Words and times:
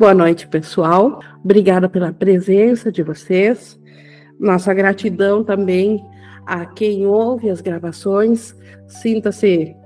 Boa 0.00 0.14
noite, 0.14 0.48
pessoal. 0.48 1.20
Obrigada 1.44 1.86
pela 1.86 2.10
presença 2.10 2.90
de 2.90 3.02
vocês. 3.02 3.78
Nossa 4.38 4.72
gratidão 4.72 5.44
também 5.44 6.02
a 6.46 6.64
quem 6.64 7.06
ouve 7.06 7.50
as 7.50 7.60
gravações. 7.60 8.56
Sinta-se 8.88 9.76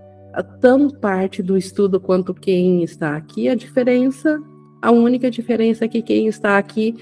tão 0.60 0.88
parte 0.88 1.42
do 1.42 1.56
estudo 1.56 1.98
quanto 1.98 2.32
quem 2.32 2.84
está 2.84 3.16
aqui. 3.16 3.48
A 3.48 3.56
diferença, 3.56 4.40
a 4.80 4.92
única 4.92 5.28
diferença 5.28 5.84
é 5.84 5.88
que 5.88 6.00
quem 6.00 6.28
está 6.28 6.58
aqui 6.58 6.94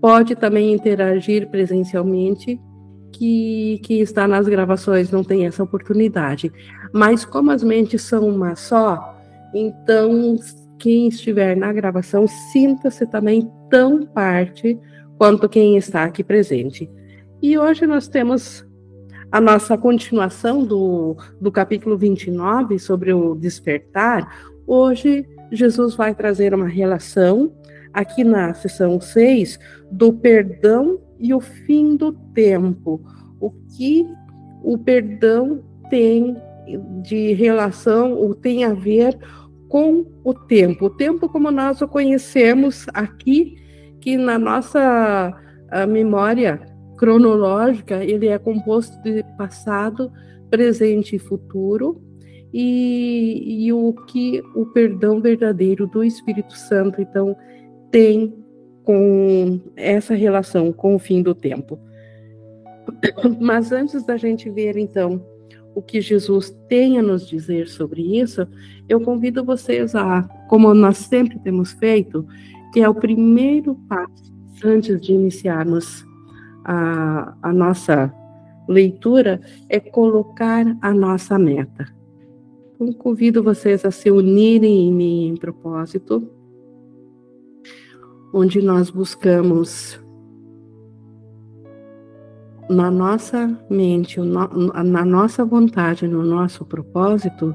pode 0.00 0.36
também 0.36 0.72
interagir 0.72 1.50
presencialmente, 1.50 2.56
que 3.10 3.80
quem 3.82 3.98
está 3.98 4.28
nas 4.28 4.46
gravações 4.46 5.10
não 5.10 5.24
tem 5.24 5.44
essa 5.44 5.64
oportunidade. 5.64 6.52
Mas 6.94 7.24
como 7.24 7.50
as 7.50 7.64
mentes 7.64 8.02
são 8.02 8.28
uma 8.28 8.54
só, 8.54 9.18
então 9.52 10.38
quem 10.80 11.08
estiver 11.08 11.54
na 11.56 11.72
gravação 11.72 12.26
sinta-se 12.26 13.06
também 13.06 13.48
tão 13.68 14.06
parte 14.06 14.78
quanto 15.18 15.48
quem 15.48 15.76
está 15.76 16.04
aqui 16.04 16.24
presente. 16.24 16.90
E 17.42 17.56
hoje 17.58 17.86
nós 17.86 18.08
temos 18.08 18.66
a 19.30 19.40
nossa 19.40 19.76
continuação 19.76 20.64
do, 20.64 21.16
do 21.40 21.52
capítulo 21.52 21.96
29 21.96 22.78
sobre 22.78 23.12
o 23.12 23.34
despertar. 23.34 24.52
Hoje, 24.66 25.28
Jesus 25.52 25.94
vai 25.94 26.14
trazer 26.14 26.54
uma 26.54 26.66
relação, 26.66 27.52
aqui 27.92 28.24
na 28.24 28.54
sessão 28.54 29.00
6, 29.00 29.58
do 29.92 30.12
perdão 30.12 30.98
e 31.18 31.34
o 31.34 31.40
fim 31.40 31.94
do 31.94 32.12
tempo. 32.34 33.00
O 33.38 33.50
que 33.50 34.06
o 34.62 34.78
perdão 34.78 35.62
tem 35.90 36.36
de 37.02 37.32
relação, 37.34 38.14
ou 38.14 38.34
tem 38.34 38.64
a 38.64 38.72
ver 38.72 39.18
com 39.70 40.04
o 40.24 40.34
tempo. 40.34 40.86
O 40.86 40.90
tempo 40.90 41.28
como 41.28 41.50
nós 41.50 41.80
o 41.80 41.88
conhecemos 41.88 42.86
aqui, 42.92 43.54
que 44.00 44.16
na 44.18 44.38
nossa 44.38 45.32
memória 45.88 46.60
cronológica, 46.98 48.04
ele 48.04 48.26
é 48.26 48.38
composto 48.38 49.00
de 49.02 49.24
passado, 49.38 50.12
presente 50.50 51.16
e 51.16 51.18
futuro, 51.20 52.02
e, 52.52 53.64
e 53.64 53.72
o 53.72 53.92
que 53.92 54.42
o 54.56 54.66
perdão 54.66 55.20
verdadeiro 55.20 55.86
do 55.86 56.02
Espírito 56.02 56.52
Santo, 56.54 57.00
então, 57.00 57.36
tem 57.92 58.34
com 58.82 59.60
essa 59.76 60.14
relação 60.14 60.72
com 60.72 60.96
o 60.96 60.98
fim 60.98 61.22
do 61.22 61.32
tempo. 61.32 61.78
Mas 63.40 63.70
antes 63.70 64.04
da 64.04 64.16
gente 64.16 64.50
ver, 64.50 64.76
então, 64.76 65.24
o 65.74 65.82
que 65.82 66.00
Jesus 66.00 66.50
tem 66.68 66.98
a 66.98 67.02
nos 67.02 67.26
dizer 67.26 67.68
sobre 67.68 68.18
isso, 68.18 68.46
eu 68.88 69.00
convido 69.00 69.44
vocês 69.44 69.94
a, 69.94 70.22
como 70.48 70.72
nós 70.74 70.98
sempre 70.98 71.38
temos 71.38 71.72
feito, 71.72 72.26
que 72.72 72.80
é 72.80 72.88
o 72.88 72.94
primeiro 72.94 73.74
passo 73.88 74.30
antes 74.64 75.00
de 75.00 75.12
iniciarmos 75.12 76.04
a, 76.64 77.34
a 77.42 77.52
nossa 77.52 78.12
leitura, 78.68 79.40
é 79.68 79.80
colocar 79.80 80.64
a 80.80 80.92
nossa 80.92 81.38
meta. 81.38 81.86
Então, 82.74 82.92
convido 82.92 83.42
vocês 83.42 83.84
a 83.84 83.90
se 83.90 84.10
unirem 84.10 84.88
em 84.88 84.92
mim 84.92 85.28
em 85.28 85.36
propósito, 85.36 86.30
onde 88.32 88.62
nós 88.62 88.90
buscamos 88.90 90.00
na 92.70 92.88
nossa 92.88 93.50
mente, 93.68 94.20
na 94.20 95.04
nossa 95.04 95.44
vontade, 95.44 96.06
no 96.06 96.22
nosso 96.22 96.64
propósito, 96.64 97.52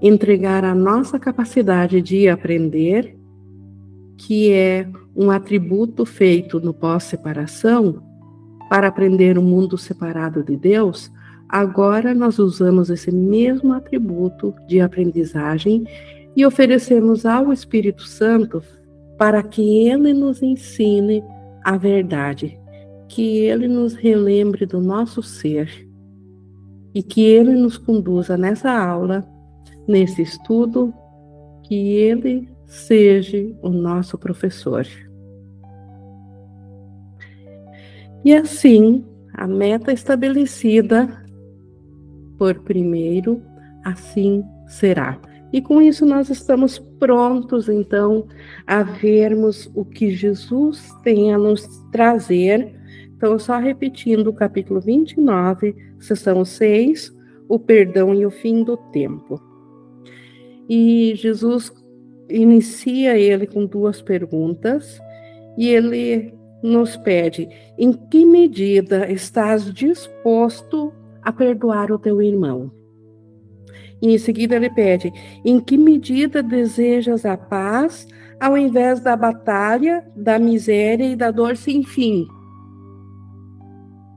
entregar 0.00 0.64
a 0.64 0.72
nossa 0.72 1.18
capacidade 1.18 2.00
de 2.00 2.28
aprender, 2.28 3.18
que 4.16 4.52
é 4.52 4.88
um 5.16 5.32
atributo 5.32 6.06
feito 6.06 6.60
no 6.60 6.72
pós-separação, 6.72 8.00
para 8.70 8.86
aprender 8.86 9.36
o 9.36 9.40
um 9.40 9.44
mundo 9.44 9.76
separado 9.76 10.44
de 10.44 10.56
Deus, 10.56 11.12
agora 11.48 12.14
nós 12.14 12.38
usamos 12.38 12.90
esse 12.90 13.10
mesmo 13.10 13.72
atributo 13.72 14.54
de 14.68 14.80
aprendizagem 14.80 15.84
e 16.36 16.46
oferecemos 16.46 17.26
ao 17.26 17.52
Espírito 17.52 18.02
Santo 18.02 18.62
para 19.18 19.42
que 19.42 19.88
ele 19.88 20.12
nos 20.12 20.40
ensine 20.40 21.22
a 21.64 21.76
verdade 21.76 22.63
que 23.14 23.38
Ele 23.38 23.68
nos 23.68 23.94
relembre 23.94 24.66
do 24.66 24.80
nosso 24.80 25.22
ser 25.22 25.88
e 26.92 27.00
que 27.00 27.22
Ele 27.22 27.52
nos 27.52 27.78
conduza 27.78 28.36
nessa 28.36 28.72
aula, 28.72 29.24
nesse 29.86 30.20
estudo, 30.20 30.92
que 31.62 31.92
Ele 31.92 32.48
seja 32.66 33.38
o 33.62 33.68
nosso 33.68 34.18
professor. 34.18 34.84
E 38.24 38.34
assim, 38.34 39.04
a 39.32 39.46
meta 39.46 39.92
estabelecida 39.92 41.24
por 42.36 42.64
primeiro, 42.64 43.40
assim 43.84 44.42
será. 44.66 45.20
E 45.52 45.62
com 45.62 45.80
isso 45.80 46.04
nós 46.04 46.30
estamos 46.30 46.80
prontos, 46.98 47.68
então, 47.68 48.26
a 48.66 48.82
vermos 48.82 49.70
o 49.72 49.84
que 49.84 50.10
Jesus 50.10 50.92
tem 51.04 51.32
a 51.32 51.38
nos 51.38 51.64
trazer 51.92 52.82
então, 53.24 53.38
só 53.38 53.58
repetindo 53.58 54.28
o 54.28 54.34
capítulo 54.34 54.82
29, 54.82 55.74
sessão 55.98 56.44
6, 56.44 57.10
o 57.48 57.58
perdão 57.58 58.14
e 58.14 58.26
o 58.26 58.30
fim 58.30 58.62
do 58.62 58.76
tempo. 58.76 59.40
E 60.68 61.14
Jesus 61.16 61.72
inicia 62.28 63.16
ele 63.16 63.46
com 63.46 63.64
duas 63.64 64.02
perguntas, 64.02 65.00
e 65.56 65.70
ele 65.70 66.34
nos 66.62 66.98
pede: 66.98 67.48
em 67.78 67.94
que 67.94 68.26
medida 68.26 69.10
estás 69.10 69.72
disposto 69.72 70.92
a 71.22 71.32
perdoar 71.32 71.90
o 71.90 71.98
teu 71.98 72.20
irmão? 72.20 72.70
E 74.02 74.12
em 74.12 74.18
seguida 74.18 74.54
ele 74.56 74.68
pede: 74.68 75.10
em 75.46 75.58
que 75.58 75.78
medida 75.78 76.42
desejas 76.42 77.24
a 77.24 77.38
paz 77.38 78.06
ao 78.38 78.58
invés 78.58 79.00
da 79.00 79.16
batalha, 79.16 80.04
da 80.14 80.38
miséria 80.38 81.06
e 81.06 81.16
da 81.16 81.30
dor 81.30 81.56
sem 81.56 81.82
fim? 81.82 82.28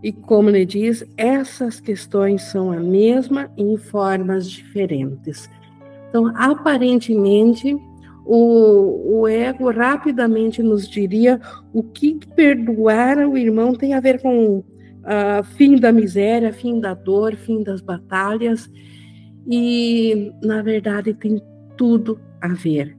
E 0.04 0.12
como 0.12 0.50
ele 0.50 0.66
diz, 0.66 1.04
essas 1.18 1.80
questões 1.80 2.44
são 2.44 2.72
a 2.72 2.80
mesma 2.80 3.52
em 3.58 3.78
formas 3.78 4.50
diferentes. 4.50 5.50
Então, 6.10 6.32
aparentemente, 6.36 7.76
o, 8.26 9.22
o 9.22 9.28
ego 9.28 9.72
rapidamente 9.72 10.62
nos 10.62 10.88
diria 10.88 11.40
o 11.74 11.82
que 11.82 12.20
perdoar 12.36 13.18
o 13.28 13.38
irmão 13.38 13.74
tem 13.74 13.94
a 13.94 14.00
ver 14.00 14.22
com 14.22 14.58
uh, 14.58 15.44
fim 15.56 15.78
da 15.78 15.92
miséria, 15.92 16.54
fim 16.54 16.80
da 16.80 16.94
dor, 16.94 17.36
fim 17.36 17.64
das 17.64 17.82
batalhas. 17.82 18.70
E, 19.50 20.32
na 20.44 20.62
verdade, 20.62 21.14
tem 21.14 21.42
tudo 21.78 22.20
a 22.42 22.50
ver, 22.50 22.96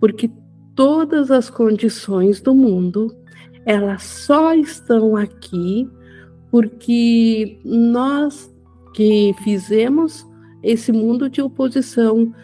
porque 0.00 0.30
todas 0.74 1.30
as 1.30 1.50
condições 1.50 2.40
do 2.40 2.54
mundo, 2.54 3.14
elas 3.66 4.02
só 4.02 4.54
estão 4.54 5.14
aqui 5.14 5.88
porque 6.50 7.58
nós 7.64 8.52
que 8.94 9.34
fizemos 9.42 10.26
esse 10.62 10.92
mundo 10.92 11.28
de 11.28 11.40
oposição 11.40 12.34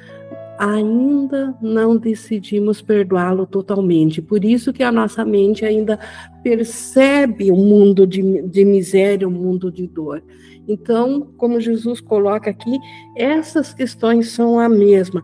ainda 0.58 1.54
não 1.60 1.96
decidimos 1.96 2.80
perdoá-lo 2.80 3.46
totalmente. 3.46 4.22
Por 4.22 4.44
isso 4.44 4.72
que 4.72 4.82
a 4.82 4.92
nossa 4.92 5.24
mente 5.24 5.64
ainda 5.64 5.98
percebe 6.42 7.50
o 7.50 7.56
mundo 7.56 8.06
de, 8.06 8.42
de 8.42 8.64
miséria, 8.64 9.28
o 9.28 9.30
mundo 9.30 9.70
de 9.70 9.86
dor. 9.86 10.22
Então, 10.66 11.28
como 11.36 11.60
Jesus 11.60 12.00
coloca 12.00 12.50
aqui, 12.50 12.78
essas 13.14 13.74
questões 13.74 14.30
são 14.30 14.58
a 14.58 14.68
mesma. 14.68 15.22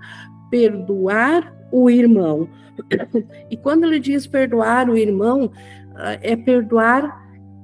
Perdoar 0.50 1.52
o 1.72 1.88
irmão. 1.88 2.48
E 3.50 3.56
quando 3.56 3.84
ele 3.84 3.98
diz 3.98 4.26
perdoar 4.26 4.88
o 4.90 4.96
irmão, 4.96 5.50
é 6.20 6.36
perdoar 6.36 7.21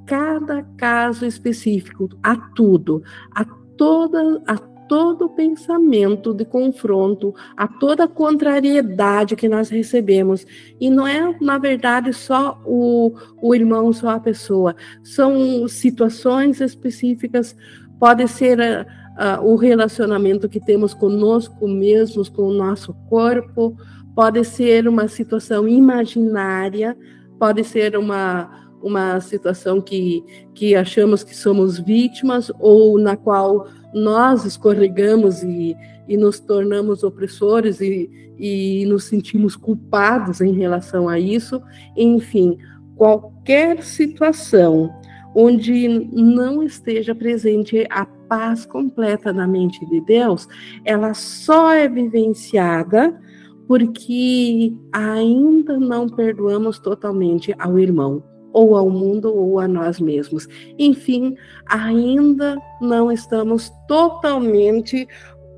cada 0.08 0.62
caso 0.78 1.26
específico, 1.26 2.08
a 2.22 2.34
tudo, 2.34 3.02
a 3.34 3.44
toda 3.76 4.42
a 4.46 4.56
todo 4.88 5.28
pensamento 5.28 6.32
de 6.32 6.46
confronto, 6.46 7.34
a 7.54 7.68
toda 7.68 8.08
contrariedade 8.08 9.36
que 9.36 9.46
nós 9.46 9.68
recebemos. 9.68 10.46
E 10.80 10.88
não 10.88 11.06
é, 11.06 11.36
na 11.42 11.58
verdade, 11.58 12.10
só 12.14 12.58
o, 12.64 13.12
o 13.42 13.54
irmão, 13.54 13.92
só 13.92 14.08
a 14.08 14.20
pessoa. 14.20 14.74
São 15.02 15.68
situações 15.68 16.62
específicas, 16.62 17.54
pode 18.00 18.26
ser 18.28 18.58
uh, 18.58 19.44
o 19.44 19.56
relacionamento 19.56 20.48
que 20.48 20.58
temos 20.58 20.94
conosco 20.94 21.68
mesmos, 21.68 22.30
com 22.30 22.44
o 22.44 22.54
nosso 22.54 22.94
corpo, 23.10 23.76
pode 24.14 24.42
ser 24.42 24.88
uma 24.88 25.06
situação 25.06 25.68
imaginária, 25.68 26.96
pode 27.38 27.62
ser 27.62 27.94
uma 27.94 28.67
uma 28.82 29.20
situação 29.20 29.80
que, 29.80 30.22
que 30.54 30.74
achamos 30.74 31.22
que 31.22 31.34
somos 31.34 31.78
vítimas 31.78 32.50
ou 32.58 32.98
na 32.98 33.16
qual 33.16 33.66
nós 33.92 34.44
escorregamos 34.44 35.42
e, 35.42 35.76
e 36.06 36.16
nos 36.16 36.38
tornamos 36.38 37.02
opressores 37.02 37.80
e, 37.80 38.10
e 38.38 38.84
nos 38.86 39.04
sentimos 39.04 39.56
culpados 39.56 40.40
em 40.40 40.52
relação 40.52 41.08
a 41.08 41.18
isso. 41.18 41.60
Enfim, 41.96 42.58
qualquer 42.96 43.82
situação 43.82 44.90
onde 45.34 45.88
não 46.12 46.62
esteja 46.62 47.14
presente 47.14 47.86
a 47.90 48.04
paz 48.04 48.66
completa 48.66 49.32
na 49.32 49.46
mente 49.46 49.84
de 49.86 50.00
Deus, 50.02 50.48
ela 50.84 51.14
só 51.14 51.72
é 51.72 51.88
vivenciada 51.88 53.18
porque 53.66 54.74
ainda 54.92 55.78
não 55.78 56.08
perdoamos 56.08 56.78
totalmente 56.78 57.54
ao 57.58 57.78
irmão, 57.78 58.22
ou 58.58 58.76
ao 58.76 58.90
mundo, 58.90 59.32
ou 59.32 59.60
a 59.60 59.68
nós 59.68 60.00
mesmos. 60.00 60.48
Enfim, 60.76 61.36
ainda 61.64 62.60
não 62.80 63.12
estamos 63.12 63.70
totalmente 63.86 65.06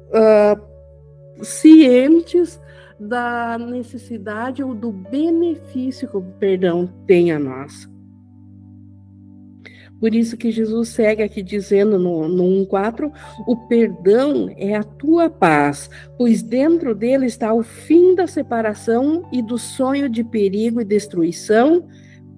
uh, 0.08 1.42
cientes 1.42 2.60
da 2.98 3.56
necessidade 3.56 4.62
ou 4.62 4.74
do 4.74 4.92
benefício 4.92 6.06
que 6.06 6.16
o 6.16 6.22
perdão 6.38 6.86
tem 7.06 7.32
a 7.32 7.38
nós. 7.38 7.88
Por 9.98 10.14
isso 10.14 10.36
que 10.36 10.50
Jesus 10.50 10.90
segue 10.90 11.22
aqui 11.22 11.42
dizendo 11.42 11.98
no, 11.98 12.28
no 12.28 12.44
1,4: 12.66 13.10
o 13.46 13.56
perdão 13.68 14.52
é 14.56 14.74
a 14.74 14.82
tua 14.82 15.30
paz, 15.30 15.88
pois 16.18 16.42
dentro 16.42 16.94
dele 16.94 17.24
está 17.24 17.52
o 17.52 17.62
fim 17.62 18.14
da 18.14 18.26
separação 18.26 19.26
e 19.32 19.40
do 19.40 19.56
sonho 19.56 20.08
de 20.08 20.22
perigo 20.24 20.80
e 20.80 20.84
destruição, 20.84 21.86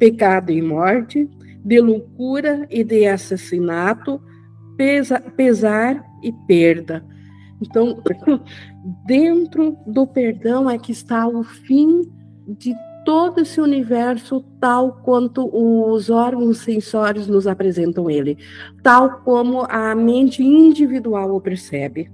pecado 0.03 0.51
e 0.51 0.61
morte, 0.61 1.31
de 1.65 1.81
loucura 1.81 2.67
e 2.69 2.83
de 2.83 3.07
assassinato, 3.07 4.21
pesa, 4.77 5.21
pesar 5.21 6.05
e 6.25 6.33
perda. 6.33 7.07
Então, 7.61 8.03
dentro 9.07 9.77
do 9.87 10.05
perdão 10.05 10.69
é 10.69 10.77
que 10.77 10.91
está 10.91 11.25
o 11.29 11.45
fim 11.45 12.03
de 12.49 12.75
todo 13.05 13.43
esse 13.43 13.61
universo 13.61 14.45
tal 14.59 14.95
quanto 15.05 15.49
os 15.53 16.11
órgãos 16.11 16.59
sensórios 16.59 17.29
nos 17.29 17.47
apresentam 17.47 18.11
ele, 18.11 18.37
tal 18.83 19.21
como 19.21 19.65
a 19.69 19.95
mente 19.95 20.43
individual 20.43 21.33
o 21.33 21.41
percebe. 21.41 22.11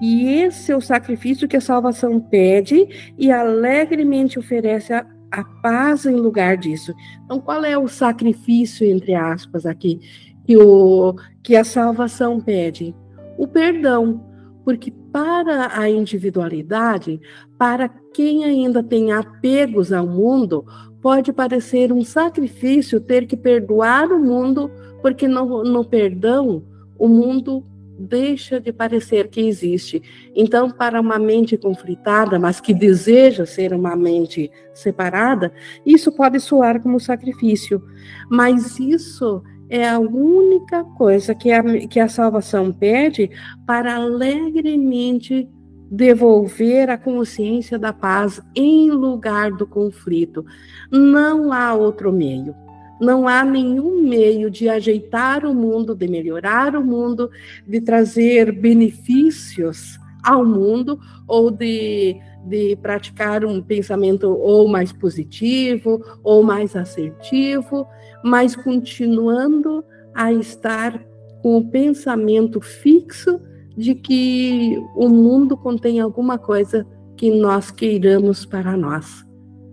E 0.00 0.26
esse 0.26 0.72
é 0.72 0.76
o 0.76 0.80
sacrifício 0.80 1.46
que 1.46 1.56
a 1.56 1.60
salvação 1.60 2.18
pede 2.18 3.14
e 3.16 3.30
alegremente 3.30 4.36
oferece 4.36 4.92
a, 4.92 5.06
a 5.32 5.42
paz 5.42 6.06
em 6.06 6.14
lugar 6.14 6.56
disso. 6.56 6.94
Então, 7.24 7.40
qual 7.40 7.64
é 7.64 7.76
o 7.76 7.88
sacrifício, 7.88 8.86
entre 8.86 9.14
aspas, 9.14 9.66
aqui, 9.66 10.00
que, 10.44 10.56
o, 10.56 11.14
que 11.42 11.56
a 11.56 11.64
salvação 11.64 12.40
pede? 12.40 12.94
O 13.38 13.48
perdão 13.48 14.32
porque 14.64 14.92
para 15.12 15.78
a 15.78 15.90
individualidade, 15.90 17.20
para 17.58 17.88
quem 17.88 18.44
ainda 18.44 18.82
tem 18.82 19.12
apegos 19.12 19.92
ao 19.92 20.06
mundo, 20.06 20.64
pode 21.00 21.32
parecer 21.32 21.92
um 21.92 22.04
sacrifício 22.04 23.00
ter 23.00 23.26
que 23.26 23.36
perdoar 23.36 24.10
o 24.12 24.20
mundo, 24.20 24.70
porque 25.00 25.26
no, 25.26 25.64
no 25.64 25.84
perdão 25.84 26.62
o 26.98 27.08
mundo 27.08 27.64
deixa 28.02 28.60
de 28.60 28.72
parecer 28.72 29.28
que 29.28 29.40
existe. 29.40 30.02
Então, 30.34 30.70
para 30.70 31.00
uma 31.00 31.18
mente 31.18 31.56
conflitada, 31.56 32.38
mas 32.38 32.60
que 32.60 32.74
deseja 32.74 33.46
ser 33.46 33.72
uma 33.72 33.94
mente 33.94 34.50
separada, 34.74 35.52
isso 35.86 36.10
pode 36.12 36.40
soar 36.40 36.80
como 36.82 36.98
sacrifício. 36.98 37.82
Mas 38.28 38.78
isso 38.78 39.42
é 39.68 39.88
a 39.88 39.98
única 39.98 40.84
coisa 40.84 41.34
que 41.34 41.50
a, 41.50 41.62
que 41.86 42.00
a 42.00 42.08
salvação 42.08 42.72
pede 42.72 43.30
para 43.66 43.94
alegremente 43.94 45.48
devolver 45.90 46.90
a 46.90 46.98
consciência 46.98 47.78
da 47.78 47.92
paz 47.92 48.40
em 48.56 48.90
lugar 48.90 49.52
do 49.52 49.66
conflito. 49.66 50.44
Não 50.90 51.52
há 51.52 51.74
outro 51.74 52.10
meio. 52.10 52.54
Não 53.02 53.26
há 53.26 53.44
nenhum 53.44 54.00
meio 54.08 54.50
de 54.50 54.68
ajeitar 54.68 55.44
o 55.44 55.52
mundo, 55.52 55.94
de 55.94 56.08
melhorar 56.08 56.76
o 56.76 56.84
mundo, 56.84 57.30
de 57.66 57.80
trazer 57.80 58.52
benefícios 58.52 59.98
ao 60.22 60.44
mundo 60.44 60.98
ou 61.26 61.50
de, 61.50 62.16
de 62.46 62.76
praticar 62.76 63.44
um 63.44 63.60
pensamento 63.60 64.30
ou 64.30 64.68
mais 64.68 64.92
positivo 64.92 66.00
ou 66.22 66.44
mais 66.44 66.76
assertivo 66.76 67.86
mas 68.22 68.54
continuando 68.54 69.84
a 70.14 70.32
estar 70.32 71.02
com 71.42 71.56
o 71.56 71.68
pensamento 71.68 72.60
fixo 72.60 73.40
de 73.76 73.94
que 73.94 74.78
o 74.94 75.08
mundo 75.08 75.56
contém 75.56 75.98
alguma 75.98 76.38
coisa 76.38 76.86
que 77.16 77.30
nós 77.30 77.70
queiramos 77.70 78.44
para 78.44 78.76
nós. 78.76 79.24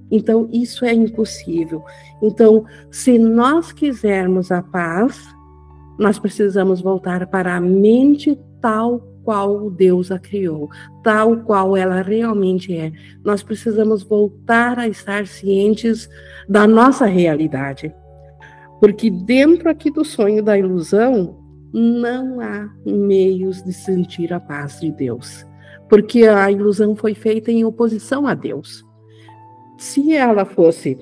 Então, 0.09 0.49
isso 0.51 0.83
é 0.83 0.93
impossível. 0.93 1.83
Então, 2.21 2.65
se 2.91 3.17
nós 3.17 3.71
quisermos 3.71 4.51
a 4.51 4.61
paz, 4.61 5.23
nós 5.97 6.17
precisamos 6.19 6.81
voltar 6.81 7.27
para 7.27 7.55
a 7.55 7.61
mente 7.61 8.37
tal 8.61 8.99
qual 9.23 9.69
Deus 9.69 10.11
a 10.11 10.17
criou, 10.17 10.69
tal 11.03 11.37
qual 11.41 11.77
ela 11.77 12.01
realmente 12.01 12.75
é. 12.75 12.91
Nós 13.23 13.43
precisamos 13.43 14.01
voltar 14.01 14.79
a 14.79 14.87
estar 14.87 15.27
cientes 15.27 16.09
da 16.47 16.65
nossa 16.65 17.05
realidade. 17.05 17.93
Porque 18.79 19.09
dentro 19.11 19.69
aqui 19.69 19.91
do 19.91 20.05
sonho 20.05 20.41
da 20.41 20.57
ilusão, 20.57 21.37
não 21.71 22.39
há 22.39 22.69
meios 22.85 23.61
de 23.61 23.73
sentir 23.73 24.33
a 24.33 24.39
paz 24.39 24.79
de 24.79 24.91
Deus. 24.91 25.45
Porque 25.89 26.23
a 26.25 26.49
ilusão 26.49 26.95
foi 26.95 27.13
feita 27.13 27.51
em 27.51 27.63
oposição 27.63 28.25
a 28.25 28.33
Deus. 28.33 28.83
Se 29.79 30.13
ela 30.13 30.43
fosse 30.43 30.97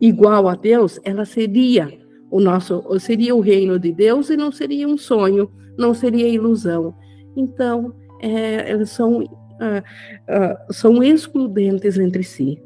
igual 0.00 0.48
a 0.48 0.54
Deus, 0.54 0.98
ela 1.04 1.26
seria 1.26 1.92
o 2.30 2.40
nosso, 2.40 2.82
seria 2.98 3.34
o 3.34 3.40
reino 3.40 3.78
de 3.78 3.92
Deus 3.92 4.30
e 4.30 4.36
não 4.36 4.50
seria 4.50 4.88
um 4.88 4.96
sonho, 4.96 5.50
não 5.76 5.92
seria 5.92 6.26
ilusão. 6.26 6.94
Então, 7.36 7.94
é, 8.22 8.72
eles 8.72 8.88
são, 8.88 9.18
uh, 9.18 9.24
uh, 9.26 10.72
são 10.72 11.02
excludentes 11.02 11.98
entre 11.98 12.22
si. 12.22 12.58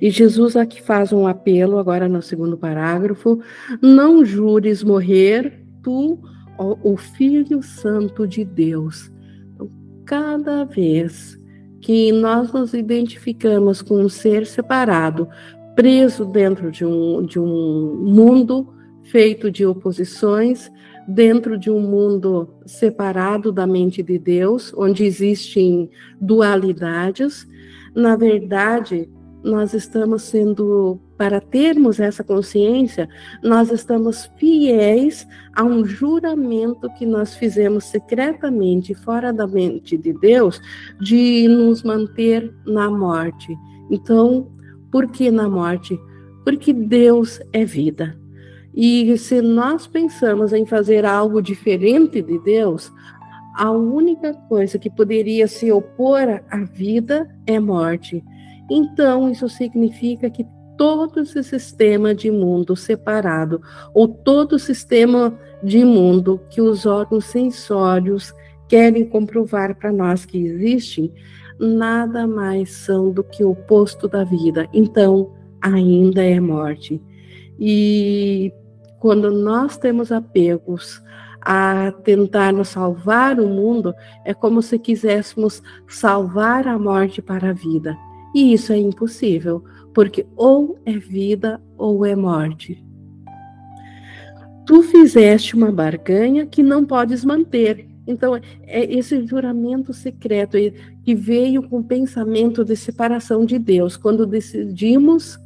E 0.00 0.08
Jesus 0.08 0.54
aqui 0.54 0.80
faz 0.80 1.12
um 1.12 1.26
apelo, 1.26 1.78
agora 1.78 2.08
no 2.08 2.22
segundo 2.22 2.56
parágrafo: 2.56 3.40
não 3.82 4.24
jures 4.24 4.84
morrer, 4.84 5.64
tu, 5.82 6.20
o 6.56 6.96
Filho 6.96 7.60
Santo 7.60 8.24
de 8.24 8.44
Deus. 8.44 9.12
Então, 9.52 9.68
cada 10.06 10.62
vez 10.62 11.36
que 11.84 12.10
nós 12.12 12.50
nos 12.50 12.72
identificamos 12.72 13.82
com 13.82 14.00
um 14.00 14.08
ser 14.08 14.46
separado, 14.46 15.28
preso 15.76 16.24
dentro 16.24 16.70
de 16.70 16.82
um, 16.82 17.26
de 17.26 17.38
um 17.38 18.02
mundo 18.02 18.72
feito 19.02 19.50
de 19.50 19.66
oposições, 19.66 20.72
dentro 21.06 21.58
de 21.58 21.70
um 21.70 21.80
mundo 21.80 22.48
separado 22.64 23.52
da 23.52 23.66
mente 23.66 24.02
de 24.02 24.18
Deus, 24.18 24.72
onde 24.74 25.04
existem 25.04 25.90
dualidades, 26.18 27.46
na 27.94 28.16
verdade, 28.16 29.06
nós 29.44 29.74
estamos 29.74 30.22
sendo, 30.22 30.98
para 31.18 31.38
termos 31.38 32.00
essa 32.00 32.24
consciência, 32.24 33.08
nós 33.42 33.70
estamos 33.70 34.30
fiéis 34.38 35.26
a 35.54 35.62
um 35.62 35.84
juramento 35.84 36.88
que 36.94 37.04
nós 37.04 37.34
fizemos 37.34 37.84
secretamente, 37.84 38.94
fora 38.94 39.32
da 39.32 39.46
mente 39.46 39.98
de 39.98 40.14
Deus, 40.14 40.60
de 40.98 41.46
nos 41.46 41.82
manter 41.82 42.52
na 42.66 42.90
morte. 42.90 43.54
Então, 43.90 44.50
por 44.90 45.08
que 45.08 45.30
na 45.30 45.48
morte? 45.48 46.00
Porque 46.42 46.72
Deus 46.72 47.38
é 47.52 47.64
vida. 47.64 48.18
E 48.74 49.16
se 49.18 49.42
nós 49.42 49.86
pensamos 49.86 50.52
em 50.52 50.64
fazer 50.66 51.04
algo 51.04 51.40
diferente 51.40 52.20
de 52.22 52.38
Deus, 52.40 52.90
a 53.54 53.70
única 53.70 54.34
coisa 54.34 54.78
que 54.78 54.90
poderia 54.90 55.46
se 55.46 55.70
opor 55.70 56.42
à 56.50 56.64
vida 56.64 57.28
é 57.46 57.60
morte. 57.60 58.24
Então, 58.70 59.30
isso 59.30 59.48
significa 59.48 60.30
que 60.30 60.46
todo 60.76 61.20
esse 61.20 61.42
sistema 61.42 62.14
de 62.14 62.30
mundo 62.30 62.74
separado, 62.74 63.60
ou 63.92 64.08
todo 64.08 64.58
sistema 64.58 65.36
de 65.62 65.84
mundo 65.84 66.40
que 66.50 66.60
os 66.60 66.86
órgãos 66.86 67.26
sensórios 67.26 68.34
querem 68.68 69.04
comprovar 69.04 69.76
para 69.76 69.92
nós 69.92 70.24
que 70.24 70.38
existem, 70.38 71.12
nada 71.58 72.26
mais 72.26 72.72
são 72.72 73.10
do 73.10 73.22
que 73.22 73.44
o 73.44 73.50
oposto 73.50 74.08
da 74.08 74.24
vida. 74.24 74.68
Então, 74.72 75.32
ainda 75.60 76.22
é 76.22 76.40
morte. 76.40 77.00
E 77.58 78.52
quando 78.98 79.30
nós 79.30 79.76
temos 79.76 80.10
apegos 80.10 81.02
a 81.40 81.92
tentar 82.02 82.52
nos 82.52 82.68
salvar 82.68 83.38
o 83.38 83.46
mundo, 83.46 83.94
é 84.24 84.32
como 84.32 84.62
se 84.62 84.78
quiséssemos 84.78 85.62
salvar 85.86 86.66
a 86.66 86.78
morte 86.78 87.20
para 87.20 87.50
a 87.50 87.52
vida. 87.52 87.96
E 88.34 88.52
isso 88.52 88.72
é 88.72 88.78
impossível, 88.78 89.62
porque 89.94 90.26
ou 90.36 90.78
é 90.84 90.98
vida 90.98 91.62
ou 91.78 92.04
é 92.04 92.16
morte. 92.16 92.84
Tu 94.66 94.82
fizeste 94.82 95.54
uma 95.54 95.70
barganha 95.70 96.46
que 96.46 96.62
não 96.62 96.84
podes 96.84 97.24
manter, 97.24 97.86
Então, 98.06 98.36
é 98.36 98.84
esse 98.94 99.26
juramento 99.26 99.92
secreto 99.92 100.58
que 101.02 101.14
veio 101.14 101.62
com 101.62 101.78
o 101.78 101.84
pensamento 101.84 102.64
de 102.64 102.76
separação 102.76 103.44
de 103.46 103.58
Deus, 103.58 103.96
quando 103.96 104.26
decidimos, 104.26 105.38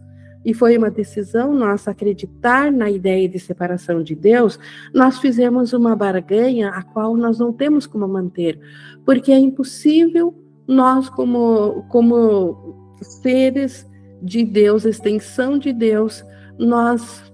e 0.44 0.52
foi 0.52 0.76
uma 0.76 0.90
decisão 0.90 1.54
nossa 1.54 1.90
acreditar 1.90 2.72
na 2.72 2.90
ideia 2.90 3.28
de 3.28 3.38
separação 3.38 4.02
de 4.02 4.14
Deus, 4.14 4.58
nós 4.92 5.18
fizemos 5.18 5.72
uma 5.72 5.94
barganha 5.94 6.70
a 6.70 6.82
qual 6.82 7.16
nós 7.16 7.38
não 7.38 7.52
temos 7.52 7.86
como 7.86 8.08
manter, 8.08 8.58
porque 9.04 9.30
é 9.30 9.38
impossível 9.38 10.34
nós, 10.68 11.08
como, 11.08 11.82
como 11.88 12.94
seres 13.00 13.88
de 14.22 14.44
Deus, 14.44 14.84
extensão 14.84 15.58
de 15.58 15.72
Deus, 15.72 16.22
nós 16.58 17.28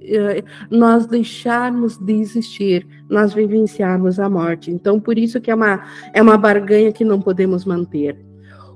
eh, 0.00 0.44
nós 0.70 1.06
deixarmos 1.06 1.98
de 1.98 2.14
existir, 2.14 2.86
nós 3.10 3.34
vivenciarmos 3.34 4.20
a 4.20 4.30
morte. 4.30 4.70
Então, 4.70 5.00
por 5.00 5.18
isso 5.18 5.40
que 5.40 5.50
é 5.50 5.54
uma, 5.54 5.84
é 6.14 6.22
uma 6.22 6.38
barganha 6.38 6.92
que 6.92 7.04
não 7.04 7.20
podemos 7.20 7.64
manter. 7.64 8.16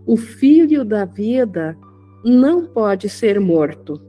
O 0.04 0.16
filho 0.16 0.84
da 0.84 1.04
vida 1.04 1.76
não 2.24 2.66
pode 2.66 3.08
ser 3.08 3.38
morto. 3.38 4.00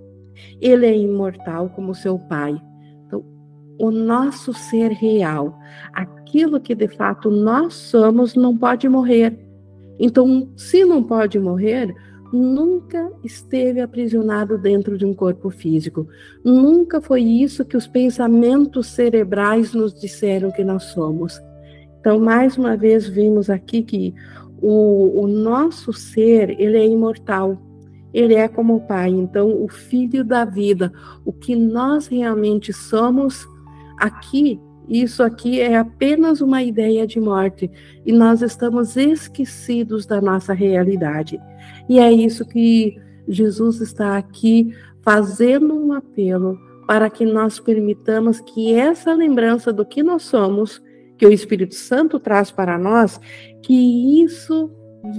Ele 0.59 0.85
é 0.85 0.97
imortal 0.97 1.69
como 1.69 1.93
seu 1.93 2.17
pai. 2.17 2.59
Então, 3.05 3.23
o 3.79 3.91
nosso 3.91 4.51
ser 4.51 4.91
real, 4.91 5.57
aquilo 5.93 6.59
que 6.59 6.73
de 6.73 6.87
fato 6.87 7.29
nós 7.29 7.73
somos, 7.75 8.35
não 8.35 8.57
pode 8.57 8.89
morrer. 8.89 9.37
Então, 10.03 10.50
se 10.58 10.84
não 10.84 11.03
pode 11.03 11.39
morrer, 11.39 11.96
nunca 12.34 13.12
esteve 13.24 13.79
aprisionado 13.81 14.58
dentro 14.58 14.98
de 14.98 15.05
um 15.05 15.13
corpo 15.13 15.51
físico. 15.51 16.08
Nunca 16.43 17.00
foi 17.00 17.22
isso 17.22 17.63
que 17.63 17.77
os 17.77 17.86
pensamentos 17.86 18.88
cerebrais 18.88 19.74
nos 19.74 19.93
disseram 19.93 20.51
que 20.51 20.63
nós 20.63 20.86
somos. 20.86 21.39
Então, 22.00 22.20
mais 22.20 22.58
uma 22.58 22.75
vez, 22.75 23.08
vimos 23.08 23.48
aqui 23.48 23.84
que 23.84 24.12
o, 24.60 25.22
o 25.22 25.27
nosso 25.27 25.93
ser, 25.93 26.60
ele 26.60 26.77
é 26.77 26.88
imortal. 26.88 27.62
Ele 28.12 28.34
é 28.34 28.48
como 28.48 28.77
o 28.77 28.81
Pai. 28.81 29.10
Então, 29.10 29.63
o 29.63 29.70
Filho 29.70 30.24
da 30.24 30.46
vida, 30.46 30.91
o 31.24 31.31
que 31.31 31.55
nós 31.55 32.08
realmente 32.08 32.74
somos, 32.74 33.48
aqui 34.00 34.60
isso 34.88 35.23
aqui 35.23 35.59
é 35.59 35.77
apenas 35.77 36.41
uma 36.41 36.63
ideia 36.63 37.07
de 37.07 37.19
morte 37.19 37.69
e 38.05 38.11
nós 38.11 38.41
estamos 38.41 38.97
esquecidos 38.97 40.05
da 40.05 40.19
nossa 40.19 40.53
realidade. 40.53 41.39
E 41.88 42.00
é 42.00 42.11
isso 42.11 42.45
que 42.45 43.00
Jesus 43.27 43.79
está 43.79 44.17
aqui 44.17 44.73
fazendo 45.01 45.73
um 45.73 45.93
apelo 45.93 46.57
para 46.88 47.09
que 47.09 47.25
nós 47.25 47.59
permitamos 47.59 48.41
que 48.41 48.73
essa 48.73 49.13
lembrança 49.13 49.71
do 49.71 49.85
que 49.85 50.03
nós 50.03 50.23
somos, 50.23 50.81
que 51.17 51.25
o 51.25 51.31
Espírito 51.31 51.75
Santo 51.75 52.19
traz 52.19 52.51
para 52.51 52.77
nós, 52.77 53.19
que 53.63 54.21
isso 54.23 54.69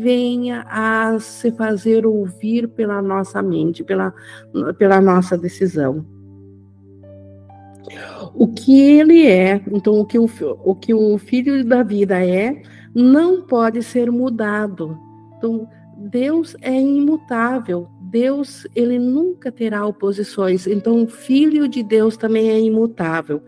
venha 0.01 0.65
a 0.69 1.19
se 1.19 1.51
fazer 1.53 2.07
ouvir 2.07 2.69
pela 2.69 3.01
nossa 3.01 3.43
mente, 3.43 3.83
pela, 3.83 4.13
pela 4.79 5.01
nossa 5.01 5.37
decisão 5.37 6.12
o 8.35 8.49
que 8.49 8.81
ele 8.81 9.27
é, 9.27 9.61
então 9.71 10.01
o 10.01 10.05
que 10.05 10.19
o, 10.19 10.29
o 10.65 10.75
que 10.75 10.95
o 10.95 11.19
filho 11.19 11.65
da 11.65 11.83
vida 11.83 12.25
é, 12.25 12.63
não 12.95 13.43
pode 13.43 13.83
ser 13.83 14.11
mudado. 14.11 14.99
Então, 15.37 15.69
Deus 15.97 16.57
é 16.61 16.73
imutável. 16.73 17.89
Deus, 18.01 18.67
ele 18.75 18.99
nunca 18.99 19.51
terá 19.51 19.87
oposições. 19.87 20.67
Então, 20.67 21.03
o 21.03 21.07
filho 21.07 21.67
de 21.67 21.83
Deus 21.83 22.17
também 22.17 22.51
é 22.51 22.61
imutável. 22.61 23.43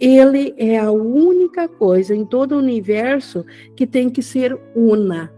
Ele 0.00 0.54
é 0.56 0.78
a 0.78 0.90
única 0.90 1.68
coisa 1.68 2.14
em 2.14 2.24
todo 2.24 2.52
o 2.52 2.58
universo 2.58 3.44
que 3.76 3.86
tem 3.86 4.08
que 4.08 4.22
ser 4.22 4.58
una. 4.74 5.32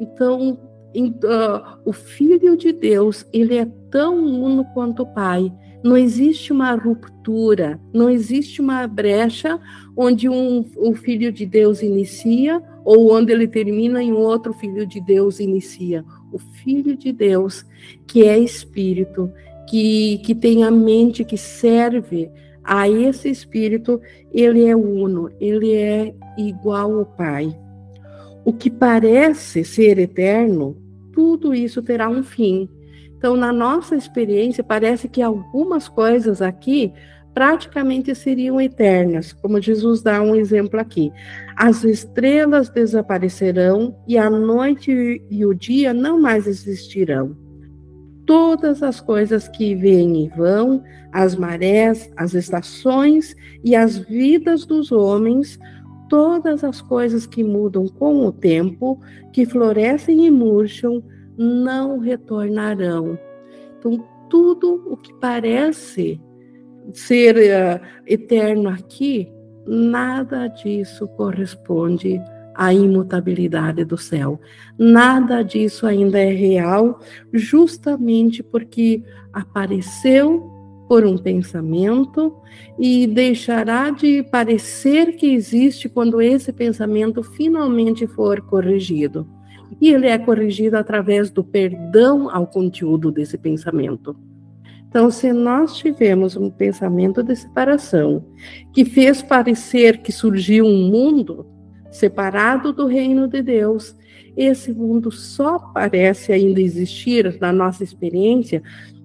Então, 0.00 0.58
uh, 0.96 1.78
o 1.84 1.92
filho 1.92 2.56
de 2.56 2.72
Deus, 2.72 3.26
ele 3.32 3.56
é 3.56 3.66
tão 3.90 4.16
uno 4.24 4.64
quanto 4.72 5.02
o 5.02 5.12
Pai. 5.12 5.52
Não 5.84 5.98
existe 5.98 6.50
uma 6.50 6.74
ruptura, 6.74 7.78
não 7.92 8.08
existe 8.08 8.58
uma 8.62 8.86
brecha 8.86 9.60
onde 9.94 10.30
um, 10.30 10.64
um 10.78 10.94
filho 10.94 11.30
de 11.30 11.44
Deus 11.44 11.82
inicia 11.82 12.62
ou 12.82 13.12
onde 13.12 13.30
ele 13.30 13.46
termina 13.46 14.02
e 14.02 14.10
um 14.10 14.16
outro 14.16 14.54
filho 14.54 14.86
de 14.86 14.98
Deus 14.98 15.40
inicia. 15.40 16.02
O 16.32 16.38
filho 16.38 16.96
de 16.96 17.12
Deus, 17.12 17.66
que 18.06 18.24
é 18.24 18.38
espírito, 18.38 19.30
que, 19.68 20.22
que 20.24 20.34
tem 20.34 20.64
a 20.64 20.70
mente 20.70 21.22
que 21.22 21.36
serve 21.36 22.30
a 22.64 22.88
esse 22.88 23.28
espírito, 23.28 24.00
ele 24.32 24.64
é 24.64 24.74
uno, 24.74 25.30
ele 25.38 25.74
é 25.74 26.14
igual 26.38 26.98
ao 26.98 27.04
Pai. 27.04 27.54
O 28.42 28.54
que 28.54 28.70
parece 28.70 29.62
ser 29.64 29.98
eterno, 29.98 30.78
tudo 31.12 31.54
isso 31.54 31.82
terá 31.82 32.08
um 32.08 32.22
fim. 32.22 32.70
Então, 33.24 33.36
na 33.36 33.54
nossa 33.54 33.96
experiência, 33.96 34.62
parece 34.62 35.08
que 35.08 35.22
algumas 35.22 35.88
coisas 35.88 36.42
aqui 36.42 36.92
praticamente 37.32 38.14
seriam 38.14 38.60
eternas, 38.60 39.32
como 39.32 39.62
Jesus 39.62 40.02
dá 40.02 40.20
um 40.20 40.36
exemplo 40.36 40.78
aqui. 40.78 41.10
As 41.56 41.84
estrelas 41.84 42.68
desaparecerão 42.68 43.96
e 44.06 44.18
a 44.18 44.28
noite 44.28 45.22
e 45.30 45.46
o 45.46 45.54
dia 45.54 45.94
não 45.94 46.20
mais 46.20 46.46
existirão. 46.46 47.34
Todas 48.26 48.82
as 48.82 49.00
coisas 49.00 49.48
que 49.48 49.74
vêm 49.74 50.26
e 50.26 50.28
vão, 50.28 50.84
as 51.10 51.34
marés, 51.34 52.12
as 52.18 52.34
estações 52.34 53.34
e 53.64 53.74
as 53.74 53.96
vidas 53.96 54.66
dos 54.66 54.92
homens, 54.92 55.58
todas 56.10 56.62
as 56.62 56.82
coisas 56.82 57.26
que 57.26 57.42
mudam 57.42 57.88
com 57.88 58.26
o 58.26 58.30
tempo, 58.30 59.00
que 59.32 59.46
florescem 59.46 60.26
e 60.26 60.30
murcham, 60.30 61.02
não 61.36 61.98
retornarão. 61.98 63.18
Então, 63.78 64.04
tudo 64.28 64.82
o 64.86 64.96
que 64.96 65.12
parece 65.14 66.20
ser 66.92 67.36
uh, 67.36 67.80
eterno 68.06 68.68
aqui, 68.68 69.28
nada 69.66 70.48
disso 70.48 71.06
corresponde 71.08 72.20
à 72.54 72.72
imutabilidade 72.72 73.84
do 73.84 73.96
céu. 73.96 74.40
Nada 74.78 75.42
disso 75.42 75.86
ainda 75.86 76.18
é 76.18 76.30
real, 76.30 77.00
justamente 77.32 78.42
porque 78.42 79.02
apareceu 79.32 80.50
por 80.88 81.04
um 81.04 81.16
pensamento 81.16 82.36
e 82.78 83.06
deixará 83.06 83.90
de 83.90 84.22
parecer 84.24 85.16
que 85.16 85.26
existe 85.26 85.88
quando 85.88 86.20
esse 86.20 86.52
pensamento 86.52 87.22
finalmente 87.22 88.06
for 88.06 88.40
corrigido 88.42 89.26
e 89.80 89.90
ele 89.90 90.06
é 90.06 90.18
corrigido 90.18 90.76
através 90.76 91.30
do 91.30 91.42
perdão 91.42 92.28
ao 92.30 92.46
conteúdo 92.46 93.10
desse 93.10 93.36
pensamento. 93.36 94.16
Então, 94.88 95.10
se 95.10 95.32
nós 95.32 95.76
tivemos 95.76 96.36
um 96.36 96.48
pensamento 96.48 97.22
de 97.22 97.34
separação 97.34 98.24
que 98.72 98.84
fez 98.84 99.22
parecer 99.22 99.98
que 99.98 100.12
surgiu 100.12 100.64
um 100.64 100.88
mundo 100.88 101.46
separado 101.90 102.72
do 102.72 102.86
reino 102.86 103.26
de 103.26 103.42
Deus, 103.42 103.96
esse 104.36 104.72
mundo 104.72 105.10
só 105.10 105.58
parece 105.58 106.32
ainda 106.32 106.60
existir 106.60 107.38
na 107.40 107.52
nossa 107.52 107.82
experiência 107.82 108.62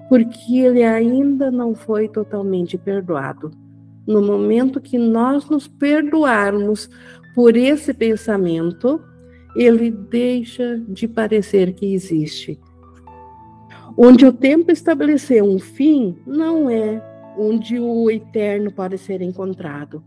porque 0.08 0.60
ele 0.60 0.84
ainda 0.84 1.52
não 1.52 1.76
foi 1.76 2.08
totalmente 2.08 2.78
perdoado. 2.78 3.52
No 4.08 4.22
momento 4.22 4.82
que 4.82 4.98
nós 4.98 5.50
nos 5.50 5.68
perdoarmos 5.68 6.90
por 7.36 7.56
esse 7.56 7.94
pensamento, 7.94 9.00
ele 9.56 9.92
deixa 9.92 10.78
de 10.88 11.08
parecer 11.08 11.74
que 11.74 11.94
existe. 11.94 12.60
Onde 13.98 14.26
o 14.26 14.32
tempo 14.32 14.72
estabeleceu 14.72 15.44
um 15.44 15.60
fim, 15.60 16.16
não 16.26 16.70
é 16.70 17.04
onde 17.38 17.80
o 17.80 18.10
eterno 18.10 18.72
pode 18.72 18.98
ser 18.98 19.22
encontrado. 19.22 20.04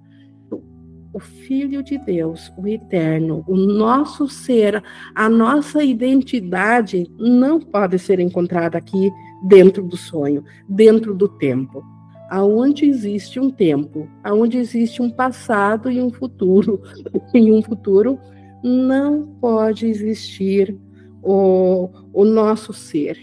O 1.15 1.21
Filho 1.21 1.83
de 1.83 1.99
Deus, 1.99 2.51
o 2.57 2.67
eterno, 2.67 3.45
o 3.47 3.55
nosso 3.55 4.27
ser, 4.29 4.83
a 5.15 5.29
nossa 5.29 5.85
identidade 5.85 7.07
não 7.19 7.61
pode 7.61 7.99
ser 7.99 8.19
encontrada 8.19 8.79
aqui 8.79 9.11
dentro 9.47 9.83
do 9.83 9.97
sonho, 9.97 10.43
dentro 10.67 11.15
do 11.15 11.29
tempo. 11.29 11.85
Aonde 12.31 12.87
existe 12.87 13.39
um 13.39 13.51
tempo, 13.51 14.09
aonde 14.25 14.57
existe 14.57 15.03
um 15.03 15.11
passado 15.11 15.91
e 15.91 16.01
um 16.01 16.11
futuro, 16.11 16.81
e 17.35 17.53
um 17.53 17.63
futuro 17.63 18.19
não 18.63 19.27
pode 19.41 19.87
existir 19.87 20.77
o, 21.23 21.89
o 22.13 22.25
nosso 22.25 22.73
ser. 22.73 23.19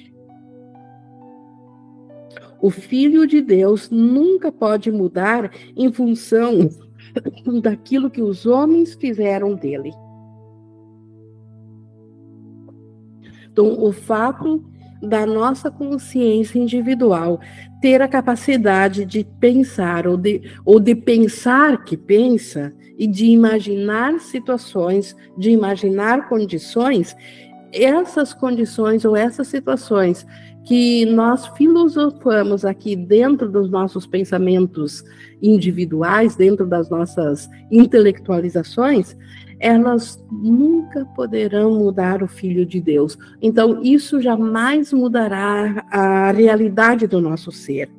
O 2.61 2.69
Filho 2.69 3.25
de 3.25 3.41
Deus 3.41 3.89
nunca 3.89 4.51
pode 4.51 4.91
mudar 4.91 5.51
em 5.75 5.91
função 5.91 6.69
daquilo 7.61 8.09
que 8.09 8.21
os 8.21 8.45
homens 8.45 8.95
fizeram 8.95 9.55
dele. 9.55 9.91
Então, 13.51 13.81
o 13.81 13.91
fato 13.91 14.63
da 15.01 15.25
nossa 15.25 15.71
consciência 15.71 16.59
individual 16.59 17.39
ter 17.81 18.01
a 18.01 18.07
capacidade 18.07 19.05
de 19.05 19.23
pensar 19.39 20.05
ou 20.05 20.17
de, 20.17 20.41
ou 20.65 20.79
de 20.79 20.93
pensar 20.93 21.83
que 21.85 21.95
pensa 21.95 22.73
e 22.99 23.07
de 23.07 23.27
imaginar 23.27 24.19
situações, 24.19 25.15
de 25.37 25.49
imaginar 25.49 26.27
condições, 26.27 27.15
essas 27.71 28.33
condições 28.33 29.05
ou 29.05 29.15
essas 29.15 29.47
situações 29.47 30.27
que 30.65 31.05
nós 31.05 31.47
filosofamos 31.55 32.65
aqui 32.65 32.95
dentro 32.95 33.49
dos 33.49 33.71
nossos 33.71 34.05
pensamentos 34.05 35.03
individuais, 35.41 36.35
dentro 36.35 36.67
das 36.67 36.89
nossas 36.89 37.49
intelectualizações, 37.71 39.15
elas 39.59 40.23
nunca 40.31 41.05
poderão 41.15 41.73
mudar 41.79 42.21
o 42.21 42.27
Filho 42.27 42.65
de 42.65 42.81
Deus. 42.81 43.17
Então, 43.41 43.81
isso 43.81 44.21
jamais 44.21 44.91
mudará 44.91 45.85
a 45.89 46.31
realidade 46.31 47.07
do 47.07 47.21
nosso 47.21 47.51
ser. 47.51 47.89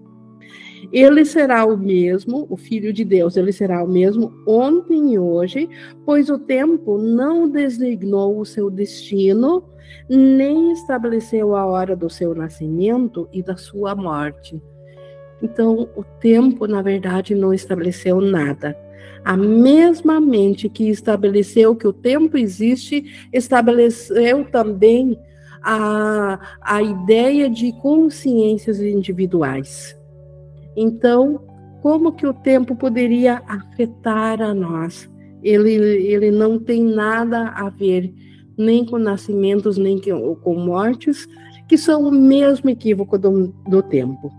Ele 0.93 1.25
será 1.25 1.65
o 1.65 1.77
mesmo, 1.77 2.47
o 2.51 2.57
Filho 2.57 2.93
de 2.93 3.05
Deus, 3.05 3.37
ele 3.37 3.53
será 3.53 3.83
o 3.85 3.89
mesmo 3.89 4.33
ontem 4.47 5.15
e 5.15 5.19
hoje, 5.19 5.69
pois 6.05 6.29
o 6.29 6.39
tempo 6.39 6.99
não 6.99 7.49
designou 7.49 8.41
o 8.41 8.45
seu 8.45 8.69
destino, 8.69 9.63
nem 10.09 10.73
estabeleceu 10.73 11.55
a 11.55 11.65
hora 11.65 11.95
do 11.95 12.11
seu 12.11 12.35
nascimento 12.35 13.29
e 13.33 13.43
da 13.43 13.57
sua 13.57 13.95
morte. 13.95 14.61
Então, 15.41 15.89
o 15.97 16.03
tempo, 16.03 16.67
na 16.67 16.83
verdade, 16.83 17.35
não 17.35 17.55
estabeleceu 17.55 18.21
nada. 18.21 18.77
A 19.25 19.37
mesma 19.37 20.21
mente 20.21 20.69
que 20.69 20.89
estabeleceu 20.89 21.77
que 21.77 21.87
o 21.87 21.93
tempo 21.93 22.37
existe, 22.37 23.29
estabeleceu 23.33 24.45
também 24.51 25.19
a, 25.63 26.59
a 26.61 26.83
ideia 26.83 27.49
de 27.49 27.73
consciências 27.81 28.81
individuais. 28.81 30.00
Então, 30.77 31.41
como 31.83 32.13
que 32.13 32.27
o 32.27 32.35
tempo 32.35 32.77
poderia 32.77 33.43
afetar 33.47 34.41
a 34.41 34.55
nós? 34.55 35.11
Ele, 35.43 35.73
ele 35.73 36.31
não 36.31 36.59
tem 36.59 36.83
nada 36.83 37.49
a 37.49 37.71
ver 37.71 38.13
nem 38.57 38.85
com 38.85 38.99
nascimentos, 38.99 39.79
nem 39.79 39.99
com, 40.43 40.55
mortes, 40.55 41.27
que 41.67 41.79
são 41.79 42.03
o 42.03 42.13
mesmo 42.13 42.69
equívoco 42.69 43.17
do, 43.17 43.49
do 43.67 43.83
tempo. 43.83 44.31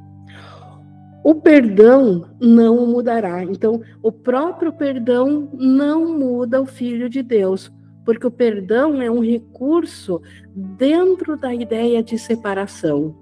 O 1.23 1.35
perdão 1.35 2.25
não 2.39 2.85
mudará. 2.85 3.43
Então, 3.43 3.81
o 4.01 4.11
próprio 4.11 4.71
perdão 4.71 5.49
não 5.53 6.17
muda 6.17 6.61
o 6.61 6.65
Filho 6.65 7.09
de 7.09 7.23
Deus, 7.23 7.71
porque 8.05 8.27
o 8.27 8.31
perdão 8.31 9.01
é 9.01 9.09
um 9.09 9.23
recurso 9.23 10.21
dentro 10.55 11.35
da 11.35 11.53
ideia 11.53 12.03
de 12.03 12.17
separação. 12.17 13.15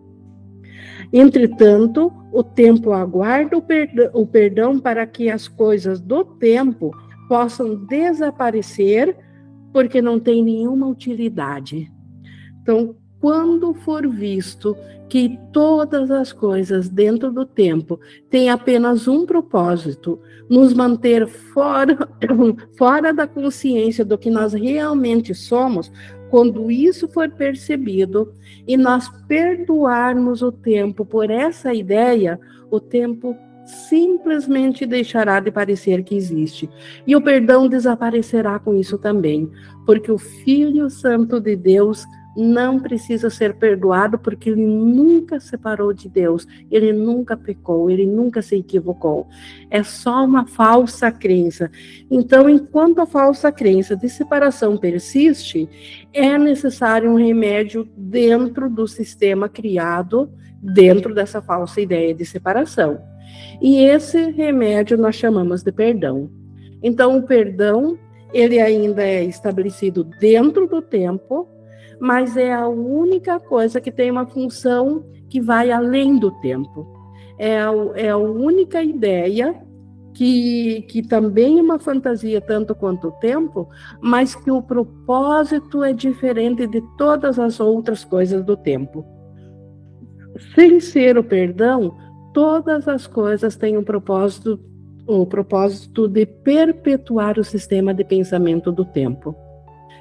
Entretanto, 1.12 2.14
o 2.32 2.44
tempo 2.44 2.92
aguarda 2.92 3.58
o 3.58 4.26
perdão, 4.28 4.80
para 4.80 5.08
que 5.08 5.30
as 5.30 5.48
coisas 5.48 6.00
do 6.00 6.24
tempo 6.24 6.92
possam 7.28 7.76
desaparecer, 7.86 9.18
porque 9.74 10.02
não 10.02 10.20
tem 10.20 10.44
nenhuma 10.44 10.88
utilidade. 10.88 11.92
Então, 12.62 12.96
quando 13.20 13.74
for 13.74 14.08
visto 14.08 14.76
que 15.10 15.40
todas 15.52 16.12
as 16.12 16.32
coisas 16.32 16.88
dentro 16.88 17.32
do 17.32 17.46
tempo 17.46 18.00
têm 18.30 18.50
apenas 18.50 19.08
um 19.08 19.26
propósito, 19.26 20.20
nos 20.48 20.74
manter 20.74 21.28
fora, 21.28 21.98
fora 22.78 23.12
da 23.12 23.28
consciência 23.28 24.06
do 24.06 24.18
que 24.18 24.30
nós 24.30 24.54
realmente 24.54 25.34
somos, 25.34 25.92
quando 26.30 26.70
isso 26.70 27.08
for 27.08 27.30
percebido 27.30 28.34
e 28.68 28.78
nós 28.78 29.10
perdoarmos 29.28 30.44
o 30.44 30.52
tempo 30.52 31.04
por 31.04 31.32
essa 31.32 31.74
ideia, 31.74 32.40
o 32.70 32.80
tempo 32.80 33.36
simplesmente 33.66 34.86
deixará 34.86 35.40
de 35.40 35.52
parecer 35.52 36.04
que 36.04 36.16
existe. 36.16 36.70
E 37.06 37.16
o 37.16 37.22
perdão 37.22 37.68
desaparecerá 37.68 38.60
com 38.60 38.76
isso 38.76 38.98
também, 38.98 39.50
porque 39.86 40.12
o 40.12 40.18
Filho 40.18 40.90
Santo 40.90 41.40
de 41.40 41.56
Deus 41.56 42.06
não 42.40 42.80
precisa 42.80 43.30
ser 43.30 43.56
perdoado 43.56 44.18
porque 44.18 44.50
ele 44.50 44.66
nunca 44.66 45.40
separou 45.40 45.94
de 45.94 46.08
Deus, 46.08 46.48
ele 46.72 46.94
nunca 46.94 47.36
pecou, 47.36 47.90
ele 47.90 48.06
nunca 48.06 48.42
se 48.42 48.56
equivocou. 48.56 49.28
É 49.70 49.84
só 49.84 50.24
uma 50.24 50.48
falsa 50.48 51.12
crença. 51.12 51.70
Então, 52.10 52.50
enquanto 52.50 53.00
a 53.00 53.06
falsa 53.06 53.52
crença 53.52 53.96
de 53.96 54.10
separação 54.10 54.78
persiste, 54.78 55.70
é 56.14 56.38
necessário 56.38 57.12
um 57.12 57.16
remédio 57.16 57.88
dentro 57.96 58.70
do 58.70 58.88
sistema 58.88 59.50
criado 59.50 60.32
dentro 60.62 61.14
dessa 61.14 61.42
falsa 61.42 61.80
ideia 61.80 62.14
de 62.14 62.26
separação. 62.26 63.00
E 63.62 63.84
esse 63.84 64.32
remédio 64.32 64.98
nós 64.98 65.16
chamamos 65.16 65.64
de 65.64 65.72
perdão. 65.72 66.30
Então, 66.82 67.18
o 67.18 67.24
perdão, 67.24 67.98
ele 68.34 68.60
ainda 68.60 69.04
é 69.04 69.24
estabelecido 69.24 70.04
dentro 70.04 70.68
do 70.68 70.82
tempo, 70.82 71.48
mas 72.00 72.38
é 72.38 72.54
a 72.54 72.68
única 72.68 73.40
coisa 73.40 73.82
que 73.82 73.92
tem 73.92 74.10
uma 74.10 74.26
função 74.26 75.04
que 75.30 75.42
vai 75.42 75.72
além 75.72 76.18
do 76.18 76.32
tempo. 76.40 76.88
É 77.38 77.60
a, 77.60 77.72
é 77.96 78.10
a 78.10 78.18
única 78.18 78.84
ideia 78.84 79.56
que, 80.14 80.82
que 80.90 81.02
também 81.02 81.60
é 81.60 81.62
uma 81.62 81.80
fantasia 81.80 82.42
tanto 82.42 82.76
quanto 82.76 83.08
o 83.08 83.12
tempo, 83.12 83.70
mas 84.02 84.36
que 84.36 84.52
o 84.52 84.62
propósito 84.62 85.84
é 85.84 85.94
diferente 85.94 86.68
de 86.68 86.82
todas 86.98 87.40
as 87.40 87.60
outras 87.60 88.04
coisas 88.04 88.44
do 88.44 88.58
tempo. 88.58 89.06
Sem 90.56 90.80
ser 90.80 91.18
o 91.18 91.24
perdão, 91.24 91.96
todas 92.34 92.88
as 92.88 93.08
coisas 93.08 93.56
têm 93.56 93.78
um 93.78 93.84
propósito, 93.84 94.60
o 95.08 95.26
propósito 95.26 96.08
de 96.08 96.26
perpetuar 96.26 97.40
o 97.40 97.44
sistema 97.44 97.94
de 97.94 98.04
pensamento 98.04 98.72
do 98.72 98.86
tempo. 98.86 99.36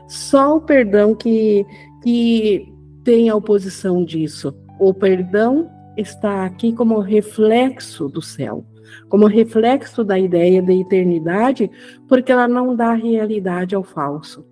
Só 0.09 0.57
o 0.57 0.61
perdão 0.61 1.15
que, 1.15 1.67
que 2.03 2.73
tem 3.05 3.29
a 3.29 3.37
oposição 3.37 4.05
disso. 4.05 4.55
O 4.79 4.93
perdão 4.93 5.71
está 5.97 6.45
aqui 6.45 6.73
como 6.73 7.01
reflexo 7.01 8.09
do 8.09 8.23
céu, 8.23 8.65
como 9.09 9.27
reflexo 9.27 10.05
da 10.05 10.19
ideia 10.19 10.63
da 10.63 10.73
eternidade, 10.73 11.71
porque 12.09 12.31
ela 12.31 12.47
não 12.47 12.77
dá 12.77 12.93
realidade 12.93 13.75
ao 13.75 13.83
falso. 13.83 14.47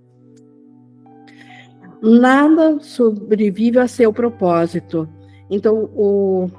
Nada 2.03 2.79
sobrevive 2.81 3.79
a 3.79 3.89
seu 3.89 4.13
propósito. 4.13 5.09
Então, 5.51 5.91
o, 5.95 6.51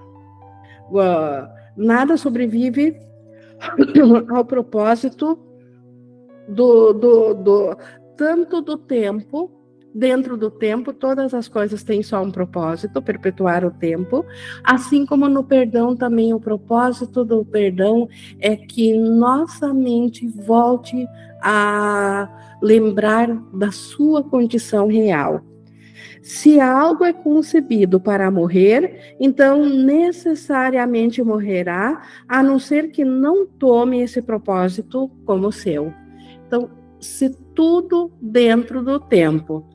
o 0.90 1.00
nada 1.76 2.18
sobrevive 2.18 2.96
ao 4.30 4.46
propósito 4.46 5.38
do, 6.48 6.94
do, 6.94 7.34
do 7.34 7.78
tanto 8.16 8.62
do 8.62 8.78
tempo 8.78 9.57
dentro 9.98 10.38
do 10.38 10.52
tempo, 10.52 10.94
todas 10.94 11.34
as 11.34 11.48
coisas 11.48 11.84
têm 11.84 12.04
só 12.04 12.22
um 12.22 12.30
propósito, 12.30 13.02
perpetuar 13.02 13.66
o 13.66 13.72
tempo, 13.72 14.24
assim 14.64 15.08
como 15.08 15.28
no 15.28 15.44
perdão 15.44 15.96
também 15.96 16.36
o 16.36 16.40
propósito 16.40 17.26
do 17.26 17.44
perdão 17.44 18.08
é 18.40 18.56
que 18.56 18.94
nossa 18.94 19.74
mente 19.74 20.28
volte 20.28 21.08
a 21.42 22.30
lembrar 22.62 23.28
da 23.52 23.72
sua 23.72 24.24
condição 24.24 24.88
real. 24.88 25.42
Se 26.22 26.60
algo 26.60 27.04
é 27.04 27.14
concebido 27.14 28.00
para 28.00 28.30
morrer, 28.30 29.16
então 29.20 29.66
necessariamente 29.66 31.24
morrerá, 31.24 32.04
a 32.28 32.44
não 32.44 32.60
ser 32.60 32.92
que 32.92 33.04
não 33.04 33.48
tome 33.48 34.02
esse 34.02 34.22
propósito 34.22 35.10
como 35.26 35.52
seu. 35.52 35.92
Então, 36.46 36.70
se 37.00 37.30
tudo 37.56 38.12
dentro 38.22 38.84
do 38.84 39.00
tempo 39.00 39.66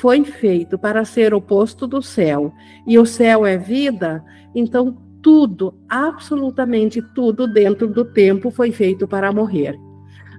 foi 0.00 0.24
feito 0.24 0.78
para 0.78 1.04
ser 1.04 1.32
o 1.32 1.40
posto 1.40 1.86
do 1.86 2.02
céu, 2.02 2.52
e 2.86 2.98
o 2.98 3.06
céu 3.06 3.46
é 3.46 3.56
vida, 3.56 4.22
então 4.54 4.96
tudo, 5.22 5.74
absolutamente 5.88 7.02
tudo 7.14 7.46
dentro 7.46 7.88
do 7.88 8.04
tempo 8.04 8.50
foi 8.50 8.70
feito 8.70 9.08
para 9.08 9.32
morrer. 9.32 9.76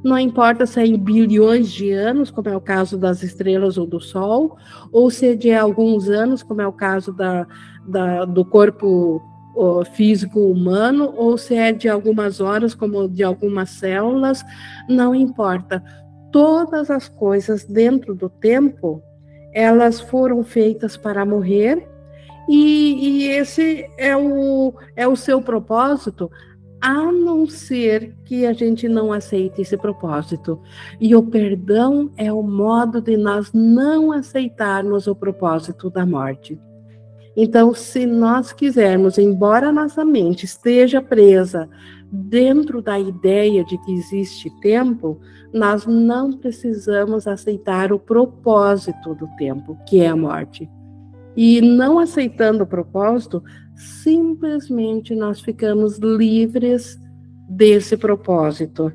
Não 0.04 0.18
importa 0.18 0.66
se 0.66 0.80
é 0.80 0.86
em 0.86 0.98
bilhões 0.98 1.72
de 1.72 1.92
anos, 1.92 2.30
como 2.30 2.48
é 2.48 2.56
o 2.56 2.62
caso 2.62 2.98
das 2.98 3.24
estrelas 3.24 3.78
ou 3.78 3.88
do 3.88 4.00
Sol, 4.00 4.58
ou 4.92 5.10
se 5.10 5.30
é 5.30 5.36
de 5.36 5.52
alguns 5.52 6.08
anos, 6.08 6.44
como 6.44 6.62
é 6.62 6.68
o 6.68 6.72
caso 6.72 7.12
da, 7.12 7.48
da 7.88 8.26
do 8.26 8.46
corpo 8.46 9.22
físico 9.94 10.40
humano, 10.40 11.14
ou 11.18 11.36
se 11.36 11.56
é 11.56 11.72
de 11.72 11.90
algumas 11.90 12.40
horas, 12.40 12.76
como 12.76 13.10
de 13.10 13.24
algumas 13.24 13.72
células, 13.72 14.46
não 14.88 15.16
importa. 15.16 15.84
Todas 16.32 16.92
as 16.92 17.10
coisas 17.10 17.66
dentro 17.66 18.14
do 18.14 18.30
tempo 18.30 19.02
elas 19.58 20.00
foram 20.00 20.44
feitas 20.44 20.96
para 20.96 21.26
morrer, 21.26 21.88
e, 22.48 23.24
e 23.24 23.28
esse 23.30 23.90
é 23.98 24.16
o, 24.16 24.72
é 24.96 25.08
o 25.08 25.16
seu 25.16 25.42
propósito, 25.42 26.30
a 26.80 27.12
não 27.12 27.48
ser 27.48 28.14
que 28.24 28.46
a 28.46 28.54
gente 28.54 28.88
não 28.88 29.12
aceite 29.12 29.64
esse 29.64 29.76
propósito. 29.76 30.62
E 31.02 31.16
o 31.16 31.24
perdão 31.24 32.12
é 32.16 32.32
o 32.32 32.44
modo 32.44 33.02
de 33.02 33.18
nós 33.18 33.52
não 33.52 34.12
aceitarmos 34.12 35.08
o 35.08 35.16
propósito 35.16 35.90
da 35.90 36.06
morte. 36.06 36.60
Então, 37.36 37.74
se 37.74 38.06
nós 38.06 38.54
quisermos, 38.54 39.18
embora 39.18 39.72
nossa 39.72 40.06
mente 40.06 40.46
esteja 40.46 41.02
presa 41.02 41.68
dentro 42.12 42.82
da 42.82 43.00
ideia 43.00 43.64
de 43.64 43.78
que 43.80 43.94
existe 43.94 44.50
tempo, 44.62 45.20
nós 45.54 45.86
não 45.86 46.34
precisamos 46.34 47.28
aceitar 47.28 47.92
o 47.92 48.00
propósito 48.00 49.14
do 49.16 49.28
tempo, 49.38 49.78
que 49.88 50.00
é 50.00 50.08
a 50.08 50.16
morte. 50.16 50.70
E 51.36 51.62
não 51.62 52.00
aceitando 52.00 52.64
o 52.64 52.68
propósito, 52.68 53.44
simplesmente 53.76 55.16
nós 55.16 55.40
ficamos 55.40 55.98
livres 55.98 57.00
desse 57.48 57.96
propósito. 57.96 58.92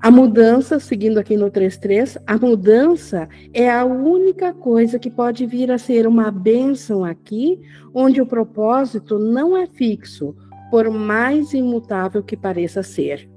A 0.00 0.10
mudança, 0.10 0.78
seguindo 0.78 1.18
aqui 1.18 1.36
no 1.36 1.50
3.3, 1.50 2.20
a 2.26 2.36
mudança 2.36 3.28
é 3.52 3.70
a 3.70 3.84
única 3.84 4.52
coisa 4.52 4.98
que 4.98 5.10
pode 5.10 5.46
vir 5.46 5.70
a 5.70 5.78
ser 5.78 6.06
uma 6.06 6.30
bênção 6.30 7.04
aqui, 7.04 7.60
onde 7.94 8.20
o 8.20 8.26
propósito 8.26 9.18
não 9.18 9.56
é 9.56 9.66
fixo, 9.66 10.34
por 10.70 10.90
mais 10.90 11.52
imutável 11.52 12.22
que 12.22 12.36
pareça 12.36 12.82
ser. 12.82 13.28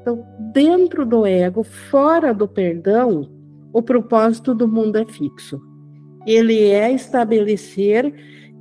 Então, 0.00 0.24
dentro 0.52 1.06
do 1.06 1.26
ego, 1.26 1.62
fora 1.62 2.32
do 2.32 2.46
perdão, 2.46 3.30
o 3.72 3.82
propósito 3.82 4.54
do 4.54 4.68
mundo 4.68 4.96
é 4.96 5.04
fixo. 5.04 5.60
Ele 6.26 6.68
é 6.68 6.92
estabelecer 6.92 8.12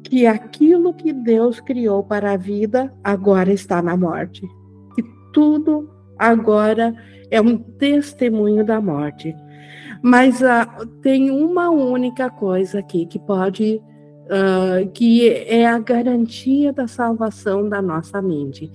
que 0.04 0.26
aquilo 0.26 0.94
que 0.94 1.14
Deus 1.14 1.60
criou 1.60 2.04
para 2.04 2.34
a 2.34 2.38
vida 2.38 2.94
agora 3.04 3.52
está 3.52 3.82
na 3.82 3.96
morte. 3.96 4.48
Que 4.96 5.04
tudo 5.34 5.90
agora 6.18 6.96
é 7.32 7.42
um 7.42 7.58
testemunho 7.58 8.66
da 8.66 8.80
morte. 8.80 9.36
Mas 10.02 10.42
uh, 10.42 10.86
tem 11.02 11.32
uma 11.32 11.70
única 11.70 12.30
coisa 12.30 12.80
aqui 12.80 13.06
que 13.06 13.18
pode, 13.18 13.82
uh, 14.26 14.90
que 14.92 15.28
é 15.30 15.66
a 15.68 15.80
garantia 15.80 16.72
da 16.72 16.88
salvação 16.88 17.68
da 17.68 17.82
nossa 17.82 18.22
mente, 18.22 18.72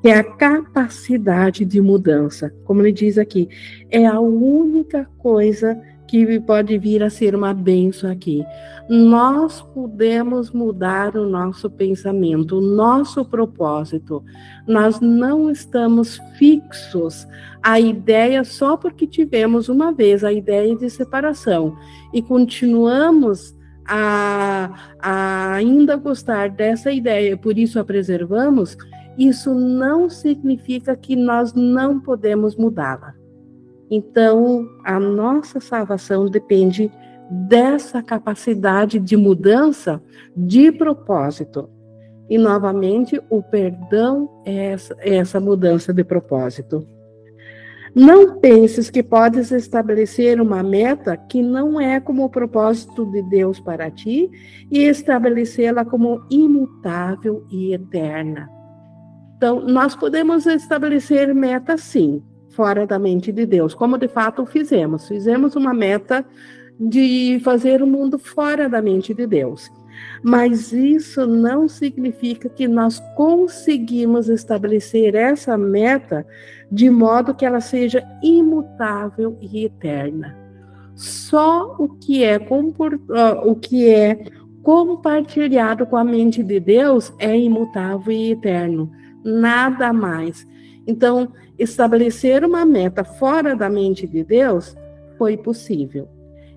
que 0.00 0.08
é 0.08 0.18
a 0.18 0.24
capacidade 0.24 1.64
de 1.64 1.80
mudança. 1.80 2.52
Como 2.64 2.82
ele 2.82 2.92
diz 2.92 3.18
aqui, 3.18 3.48
é 3.90 4.06
a 4.06 4.20
única 4.20 5.08
coisa 5.18 5.80
que 6.12 6.38
pode 6.40 6.76
vir 6.76 7.02
a 7.02 7.08
ser 7.08 7.34
uma 7.34 7.54
benção 7.54 8.10
aqui. 8.10 8.44
Nós 8.86 9.62
podemos 9.62 10.50
mudar 10.50 11.16
o 11.16 11.26
nosso 11.26 11.70
pensamento, 11.70 12.58
o 12.58 12.60
nosso 12.60 13.24
propósito. 13.24 14.22
Nós 14.66 15.00
não 15.00 15.50
estamos 15.50 16.20
fixos 16.36 17.26
à 17.62 17.80
ideia 17.80 18.44
só 18.44 18.76
porque 18.76 19.06
tivemos 19.06 19.70
uma 19.70 19.90
vez 19.90 20.22
a 20.22 20.30
ideia 20.30 20.76
de 20.76 20.90
separação 20.90 21.74
e 22.12 22.20
continuamos 22.20 23.56
a, 23.86 24.94
a 24.98 25.54
ainda 25.54 25.96
gostar 25.96 26.50
dessa 26.50 26.90
ideia, 26.92 27.36
por 27.36 27.58
isso 27.58 27.78
a 27.78 27.84
preservamos. 27.84 28.76
Isso 29.18 29.54
não 29.54 30.08
significa 30.08 30.96
que 30.96 31.14
nós 31.14 31.52
não 31.52 32.00
podemos 32.00 32.56
mudá-la. 32.56 33.14
Então, 33.90 34.66
a 34.84 34.98
nossa 34.98 35.60
salvação 35.60 36.26
depende 36.26 36.90
dessa 37.30 38.02
capacidade 38.02 38.98
de 38.98 39.16
mudança 39.16 40.02
de 40.34 40.72
propósito. 40.72 41.68
E, 42.28 42.38
novamente, 42.38 43.20
o 43.28 43.42
perdão 43.42 44.30
é 44.46 44.72
essa, 44.72 44.96
é 44.98 45.16
essa 45.16 45.38
mudança 45.38 45.92
de 45.92 46.02
propósito. 46.02 46.86
Não 47.94 48.38
penses 48.38 48.88
que 48.88 49.02
podes 49.02 49.50
estabelecer 49.50 50.40
uma 50.40 50.62
meta 50.62 51.14
que 51.16 51.42
não 51.42 51.78
é 51.78 52.00
como 52.00 52.24
o 52.24 52.30
propósito 52.30 53.04
de 53.06 53.22
Deus 53.22 53.60
para 53.60 53.90
ti 53.90 54.30
e 54.70 54.78
estabelecê-la 54.84 55.84
como 55.84 56.24
imutável 56.30 57.44
e 57.50 57.74
eterna. 57.74 58.48
Então, 59.36 59.60
nós 59.60 59.94
podemos 59.94 60.46
estabelecer 60.46 61.34
metas 61.34 61.82
sim, 61.82 62.22
fora 62.50 62.86
da 62.86 62.98
mente 62.98 63.30
de 63.30 63.44
Deus, 63.44 63.74
como 63.74 63.98
de 63.98 64.08
fato 64.08 64.46
fizemos. 64.46 65.06
Fizemos 65.08 65.54
uma 65.54 65.74
meta 65.74 66.24
de 66.80 67.40
fazer 67.44 67.82
o 67.82 67.86
mundo 67.86 68.18
fora 68.18 68.68
da 68.68 68.80
mente 68.80 69.12
de 69.12 69.26
Deus. 69.26 69.70
Mas 70.22 70.72
isso 70.72 71.26
não 71.26 71.68
significa 71.68 72.48
que 72.48 72.68
nós 72.68 73.00
conseguimos 73.16 74.28
estabelecer 74.28 75.14
essa 75.14 75.58
meta 75.58 76.26
de 76.70 76.88
modo 76.88 77.34
que 77.34 77.44
ela 77.44 77.60
seja 77.60 78.02
imutável 78.22 79.36
e 79.40 79.64
eterna. 79.64 80.36
Só 80.94 81.74
o 81.78 81.88
que 81.88 82.22
é, 82.22 82.38
o 83.44 83.54
que 83.56 83.88
é 83.88 84.24
compartilhado 84.62 85.86
com 85.86 85.96
a 85.96 86.04
mente 86.04 86.42
de 86.42 86.60
Deus 86.60 87.12
é 87.18 87.36
imutável 87.36 88.12
e 88.12 88.32
eterno, 88.32 88.90
nada 89.24 89.92
mais. 89.92 90.46
Então, 90.86 91.32
estabelecer 91.58 92.44
uma 92.44 92.64
meta 92.64 93.04
fora 93.04 93.56
da 93.56 93.68
mente 93.68 94.06
de 94.06 94.22
Deus 94.22 94.76
foi 95.18 95.36
possível, 95.36 96.08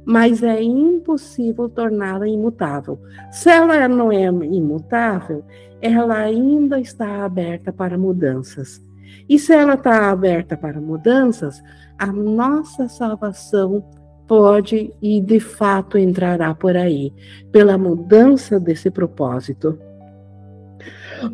mas 0.06 0.44
é 0.44 0.62
impossível 0.62 1.68
torná-la 1.68 2.28
imutável. 2.28 3.00
Se 3.32 3.50
ela 3.50 3.88
não 3.88 4.12
é 4.12 4.26
imutável, 4.26 5.44
ela 5.82 6.18
ainda 6.18 6.80
está 6.80 7.26
aberta 7.26 7.74
para 7.74 7.98
mudanças. 7.98 8.82
E 9.28 9.40
se 9.40 9.54
ela 9.54 9.74
está 9.74 10.12
aberta 10.12 10.56
para 10.56 10.80
mudanças, 10.80 11.64
a 11.98 12.08
nossa 12.08 12.88
salvação 12.88 13.84
pode 14.28 14.94
e 15.02 15.22
de 15.22 15.40
fato 15.40 15.98
entrará 15.98 16.54
por 16.54 16.76
aí, 16.76 17.14
pela 17.52 17.78
mudança 17.78 18.60
desse 18.60 18.90
propósito. 18.90 19.78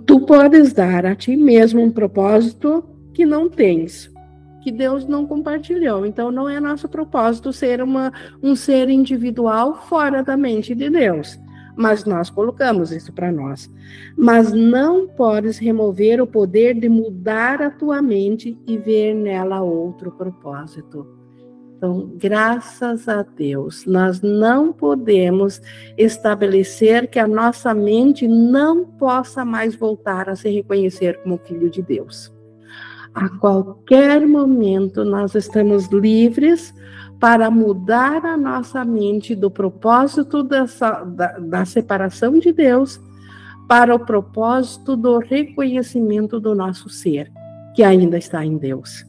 Tu 0.05 0.19
podes 0.25 0.73
dar 0.73 1.05
a 1.05 1.15
ti 1.15 1.35
mesmo 1.35 1.81
um 1.81 1.91
propósito 1.91 2.83
que 3.13 3.25
não 3.25 3.49
tens, 3.49 4.11
que 4.61 4.71
Deus 4.71 5.05
não 5.05 5.25
compartilhou. 5.25 6.05
Então, 6.05 6.31
não 6.31 6.47
é 6.47 6.59
nosso 6.59 6.87
propósito 6.87 7.51
ser 7.51 7.81
uma, 7.81 8.11
um 8.41 8.55
ser 8.55 8.89
individual 8.89 9.75
fora 9.87 10.23
da 10.23 10.37
mente 10.37 10.73
de 10.73 10.89
Deus. 10.89 11.39
Mas 11.75 12.05
nós 12.05 12.29
colocamos 12.29 12.91
isso 12.91 13.11
para 13.11 13.31
nós. 13.31 13.71
Mas 14.17 14.51
não 14.51 15.07
podes 15.07 15.57
remover 15.57 16.21
o 16.21 16.27
poder 16.27 16.79
de 16.79 16.87
mudar 16.87 17.61
a 17.61 17.69
tua 17.69 18.01
mente 18.01 18.57
e 18.67 18.77
ver 18.77 19.13
nela 19.13 19.61
outro 19.61 20.11
propósito. 20.11 21.21
Então, 21.77 22.11
graças 22.15 23.09
a 23.09 23.23
Deus, 23.23 23.87
nós 23.87 24.21
não 24.21 24.71
podemos 24.71 25.59
estabelecer 25.97 27.09
que 27.09 27.17
a 27.17 27.27
nossa 27.27 27.73
mente 27.73 28.27
não 28.27 28.85
possa 28.85 29.43
mais 29.43 29.73
voltar 29.73 30.29
a 30.29 30.35
se 30.35 30.47
reconhecer 30.47 31.19
como 31.23 31.39
filho 31.39 31.71
de 31.71 31.81
Deus. 31.81 32.31
A 33.13 33.27
qualquer 33.27 34.25
momento 34.25 35.03
nós 35.03 35.35
estamos 35.35 35.87
livres 35.87 36.73
para 37.19 37.51
mudar 37.51 38.25
a 38.25 38.37
nossa 38.37 38.85
mente 38.85 39.35
do 39.35 39.51
propósito 39.51 40.41
dessa, 40.43 41.03
da, 41.03 41.37
da 41.37 41.65
separação 41.65 42.39
de 42.39 42.51
Deus 42.51 42.99
para 43.67 43.93
o 43.93 43.99
propósito 43.99 44.95
do 44.95 45.19
reconhecimento 45.19 46.39
do 46.39 46.55
nosso 46.55 46.89
ser, 46.89 47.31
que 47.75 47.83
ainda 47.83 48.17
está 48.17 48.45
em 48.45 48.57
Deus. 48.57 49.05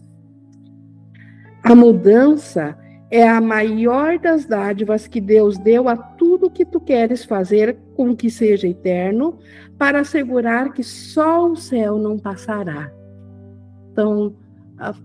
A 1.64 1.74
mudança 1.74 2.76
é 3.10 3.28
a 3.28 3.40
maior 3.40 4.18
das 4.18 4.46
dádivas 4.46 5.06
que 5.06 5.20
Deus 5.20 5.58
deu 5.58 5.88
a 5.88 5.96
tudo 5.96 6.50
que 6.50 6.64
tu 6.64 6.80
queres 6.80 7.24
fazer 7.24 7.76
com 7.94 8.16
que 8.16 8.30
seja 8.30 8.66
eterno, 8.66 9.38
para 9.78 10.00
assegurar 10.00 10.72
que 10.72 10.82
só 10.82 11.46
o 11.48 11.56
céu 11.56 11.98
não 11.98 12.18
passará. 12.18 12.90
Então, 13.92 14.34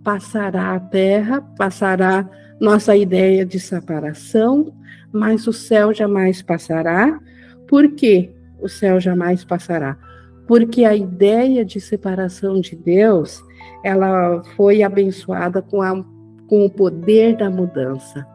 passará 0.03 0.73
a 0.73 0.79
terra, 0.79 1.41
passará 1.57 2.27
nossa 2.59 2.95
ideia 2.95 3.45
de 3.45 3.59
separação, 3.59 4.73
mas 5.11 5.45
o 5.45 5.53
céu 5.53 5.93
jamais 5.93 6.41
passará. 6.41 7.19
Por 7.67 7.91
que 7.91 8.31
o 8.59 8.67
céu 8.67 8.99
jamais 8.99 9.43
passará? 9.43 9.97
Porque 10.47 10.85
a 10.85 10.95
ideia 10.95 11.65
de 11.65 11.79
separação 11.81 12.59
de 12.61 12.75
Deus, 12.75 13.43
ela 13.83 14.41
foi 14.55 14.81
abençoada 14.81 15.61
com 15.61 15.81
a 15.81 16.03
com 16.47 16.65
o 16.65 16.69
poder 16.69 17.35
da 17.35 17.49
mudança. 17.49 18.25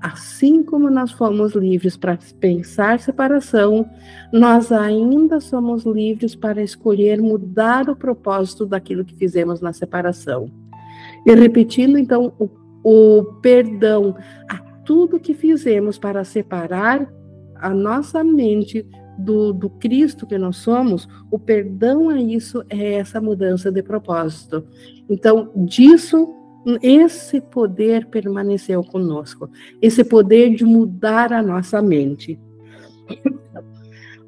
Assim 0.00 0.62
como 0.62 0.90
nós 0.90 1.10
fomos 1.12 1.54
livres 1.54 1.96
para 1.96 2.18
pensar 2.38 3.00
separação, 3.00 3.88
nós 4.32 4.70
ainda 4.70 5.40
somos 5.40 5.84
livres 5.84 6.34
para 6.34 6.62
escolher 6.62 7.20
mudar 7.20 7.88
o 7.88 7.96
propósito 7.96 8.66
daquilo 8.66 9.04
que 9.04 9.16
fizemos 9.16 9.60
na 9.60 9.72
separação. 9.72 10.50
E 11.24 11.34
repetindo, 11.34 11.98
então, 11.98 12.32
o, 12.38 12.48
o 12.84 13.24
perdão 13.40 14.16
a 14.48 14.58
tudo 14.84 15.18
que 15.18 15.34
fizemos 15.34 15.98
para 15.98 16.22
separar 16.24 17.12
a 17.56 17.70
nossa 17.70 18.22
mente 18.22 18.86
do, 19.18 19.52
do 19.52 19.70
Cristo 19.70 20.26
que 20.26 20.38
nós 20.38 20.58
somos, 20.58 21.08
o 21.30 21.38
perdão 21.38 22.08
a 22.08 22.20
isso 22.20 22.62
é 22.68 22.94
essa 22.94 23.20
mudança 23.20 23.72
de 23.72 23.82
propósito. 23.82 24.64
Então, 25.08 25.50
disso 25.56 26.34
esse 26.82 27.40
poder 27.40 28.06
permaneceu 28.06 28.82
conosco, 28.82 29.48
esse 29.80 30.02
poder 30.02 30.54
de 30.54 30.64
mudar 30.64 31.32
a 31.32 31.42
nossa 31.42 31.80
mente. 31.80 32.38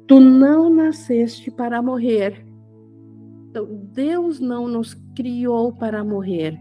Tu 0.07 0.19
não 0.19 0.69
nasceste 0.69 1.51
para 1.51 1.81
morrer. 1.81 2.45
Então, 3.49 3.67
Deus 3.93 4.39
não 4.39 4.67
nos 4.67 4.95
criou 5.15 5.73
para 5.73 6.03
morrer. 6.03 6.57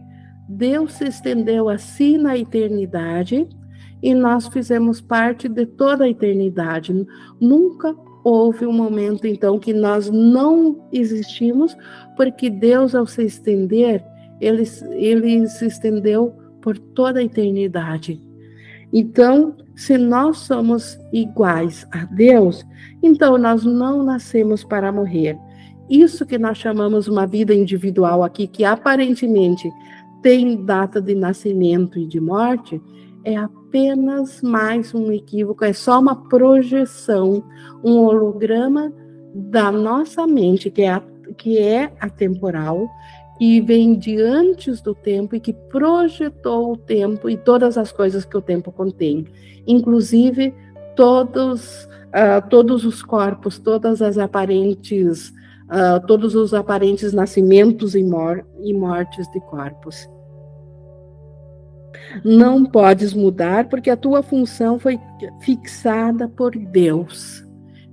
Deus 0.49 0.95
se 0.95 1.05
estendeu 1.05 1.69
assim 1.69 2.19
na 2.19 2.37
eternidade 2.37 3.49
e 4.03 4.15
nós 4.15 4.49
fizemos 4.49 5.01
parte 5.01 5.49
de 5.49 5.65
toda 5.65 6.05
a 6.05 6.09
eternidade. 6.09 7.07
Nunca 7.41 7.95
houve 8.25 8.67
um 8.67 8.73
momento, 8.73 9.27
então, 9.27 9.59
que 9.59 9.73
nós 9.73 10.11
não 10.11 10.89
existimos, 10.93 11.77
porque 12.17 12.51
Deus, 12.51 12.95
ao 12.95 13.07
se 13.07 13.23
estender, 13.25 14.05
ele, 14.41 14.65
ele 14.93 15.49
se 15.49 15.67
estendeu 15.67 16.35
por 16.61 16.79
toda 16.79 17.21
a 17.21 17.25
eternidade. 17.25 18.21
Então, 18.93 19.55
se 19.77 19.99
nós 19.99 20.39
somos 20.39 20.99
iguais 21.13 21.87
a 21.93 22.05
Deus, 22.07 22.67
então 23.03 23.37
nós 23.37 23.65
não 23.65 24.03
nascemos 24.03 24.65
para 24.65 24.91
morrer. 24.91 25.39
Isso 25.89 26.27
que 26.27 26.39
nós 26.39 26.59
chamamos 26.59 27.09
uma 27.09 27.27
vida 27.27 27.55
individual 27.55 28.23
aqui, 28.23 28.47
que 28.47 28.65
aparentemente 28.65 29.71
tem 30.23 30.65
data 30.65 31.01
de 31.01 31.15
nascimento 31.15 31.99
e 31.99 32.07
de 32.07 32.21
morte, 32.21 32.81
é 33.25 33.37
apenas 33.37 34.43
mais 34.43 34.95
um 34.95 35.13
equívoco, 35.13 35.65
é 35.65 35.73
só 35.73 36.01
uma 36.01 36.17
projeção, 36.29 37.45
um 37.85 37.99
holograma 37.99 38.93
da 39.35 39.71
nossa 39.71 40.27
mente, 40.27 40.71
que 40.71 40.83
é, 40.83 41.01
que 41.37 41.59
é 41.59 41.93
atemporal, 42.01 42.89
que 43.39 43.61
vem 43.61 43.95
de 43.97 44.21
antes 44.21 44.81
do 44.81 44.95
tempo 44.95 45.37
e 45.37 45.41
que 45.41 45.53
projetou 45.53 46.73
o 46.73 46.77
tempo 46.77 47.31
e 47.31 47.37
todas 47.37 47.79
as 47.79 47.93
coisas 47.93 48.25
que 48.25 48.37
o 48.37 48.43
tempo 48.43 48.73
contém, 48.73 49.27
inclusive 49.67 50.53
todos, 50.97 51.85
uh, 51.85 52.49
todos 52.51 52.85
os 52.85 53.03
corpos, 53.03 53.59
todas 53.59 54.03
as 54.03 54.19
aparentes, 54.19 55.29
uh, 55.29 56.05
todos 56.07 56.35
os 56.35 56.53
aparentes 56.53 57.13
nascimentos 57.13 57.95
e, 57.95 58.03
mor 58.03 58.45
e 58.61 58.75
mortes 58.75 59.31
de 59.31 59.41
corpos. 59.41 60.09
Não 62.25 62.65
podes 62.65 63.15
mudar 63.15 63.69
porque 63.69 63.91
a 63.91 63.97
tua 63.97 64.23
função 64.23 64.79
foi 64.79 64.99
fixada 65.41 66.29
por 66.29 66.57
Deus. 66.57 67.47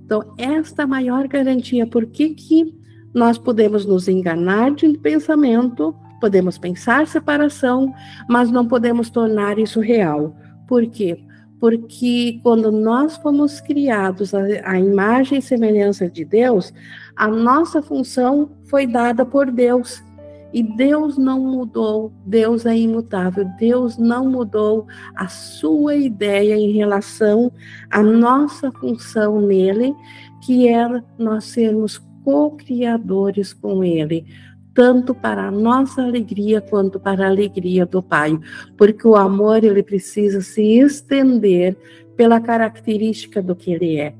Então, 0.04 0.22
esta 0.38 0.82
é 0.82 0.86
maior 0.86 1.28
garantia. 1.28 1.86
Por 1.86 2.06
que, 2.06 2.30
que 2.30 2.74
nós 3.16 3.38
podemos 3.38 3.86
nos 3.86 4.08
enganar 4.08 4.72
de 4.72 4.92
pensamento, 4.98 5.96
podemos 6.20 6.58
pensar 6.58 7.06
separação, 7.06 7.94
mas 8.28 8.50
não 8.50 8.68
podemos 8.68 9.08
tornar 9.08 9.58
isso 9.58 9.80
real? 9.80 10.36
Por 10.68 10.86
quê? 10.86 11.18
Porque 11.58 12.38
quando 12.42 12.70
nós 12.70 13.16
fomos 13.16 13.58
criados 13.58 14.34
à 14.34 14.78
imagem 14.78 15.38
e 15.38 15.42
semelhança 15.42 16.10
de 16.10 16.26
Deus, 16.26 16.74
a 17.16 17.26
nossa 17.26 17.80
função 17.80 18.50
foi 18.64 18.86
dada 18.86 19.24
por 19.24 19.50
Deus. 19.50 20.04
E 20.52 20.62
Deus 20.62 21.16
não 21.16 21.40
mudou, 21.40 22.12
Deus 22.26 22.66
é 22.66 22.76
imutável, 22.76 23.46
Deus 23.58 23.96
não 23.96 24.28
mudou 24.28 24.86
a 25.14 25.26
sua 25.26 25.96
ideia 25.96 26.54
em 26.54 26.72
relação 26.72 27.50
à 27.90 28.02
nossa 28.02 28.70
função 28.72 29.40
nele, 29.40 29.94
que 30.42 30.68
é 30.68 30.86
nós 31.18 31.44
sermos 31.44 31.98
co-criadores 32.26 33.54
com 33.54 33.84
ele, 33.84 34.26
tanto 34.74 35.14
para 35.14 35.46
a 35.46 35.50
nossa 35.50 36.02
alegria 36.02 36.60
quanto 36.60 36.98
para 36.98 37.24
a 37.24 37.28
alegria 37.28 37.86
do 37.86 38.02
Pai, 38.02 38.36
porque 38.76 39.06
o 39.06 39.14
amor 39.14 39.62
ele 39.62 39.80
precisa 39.80 40.40
se 40.40 40.60
estender 40.60 41.76
pela 42.16 42.40
característica 42.40 43.40
do 43.40 43.54
que 43.54 43.72
ele 43.72 43.96
é. 43.96 44.12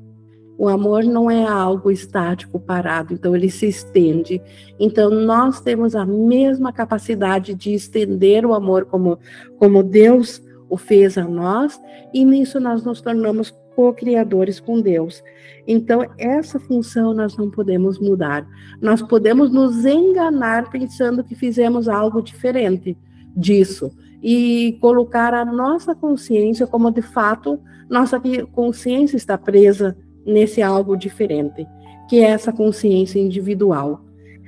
O 0.57 0.69
amor 0.69 1.03
não 1.03 1.29
é 1.29 1.45
algo 1.45 1.91
estático, 1.91 2.57
parado, 2.61 3.13
então 3.13 3.35
ele 3.35 3.49
se 3.49 3.67
estende. 3.67 4.41
Então 4.79 5.09
nós 5.11 5.59
temos 5.59 5.93
a 5.93 6.05
mesma 6.05 6.71
capacidade 6.71 7.53
de 7.53 7.73
estender 7.73 8.45
o 8.45 8.53
amor 8.53 8.85
como, 8.85 9.19
como 9.57 9.83
Deus 9.83 10.41
o 10.69 10.77
fez 10.77 11.17
a 11.17 11.25
nós, 11.25 11.77
e 12.13 12.23
nisso 12.23 12.57
nós 12.57 12.85
nos 12.85 13.01
tornamos 13.01 13.53
co-criadores 13.77 14.59
com 14.59 14.81
Deus. 14.81 15.23
Então, 15.67 16.03
essa 16.17 16.59
função 16.59 17.13
nós 17.13 17.37
não 17.37 17.47
podemos 17.47 17.99
mudar. 17.99 18.47
Nós 18.81 19.03
podemos 19.03 19.51
nos 19.51 19.85
enganar 19.85 20.71
pensando 20.71 21.23
que 21.23 21.35
fizemos 21.35 21.87
algo 21.87 22.19
diferente 22.19 22.97
disso 23.35 23.95
e 24.23 24.79
colocar 24.81 25.31
a 25.31 25.45
nossa 25.45 25.93
consciência 25.93 26.65
como 26.65 26.89
de 26.89 27.03
fato 27.03 27.59
nossa 27.87 28.19
consciência 28.51 29.15
está 29.15 29.37
presa 29.37 29.95
nesse 30.25 30.59
algo 30.59 30.97
diferente, 30.97 31.67
que 32.09 32.17
é 32.17 32.29
essa 32.31 32.51
consciência 32.51 33.19
individual. 33.19 34.03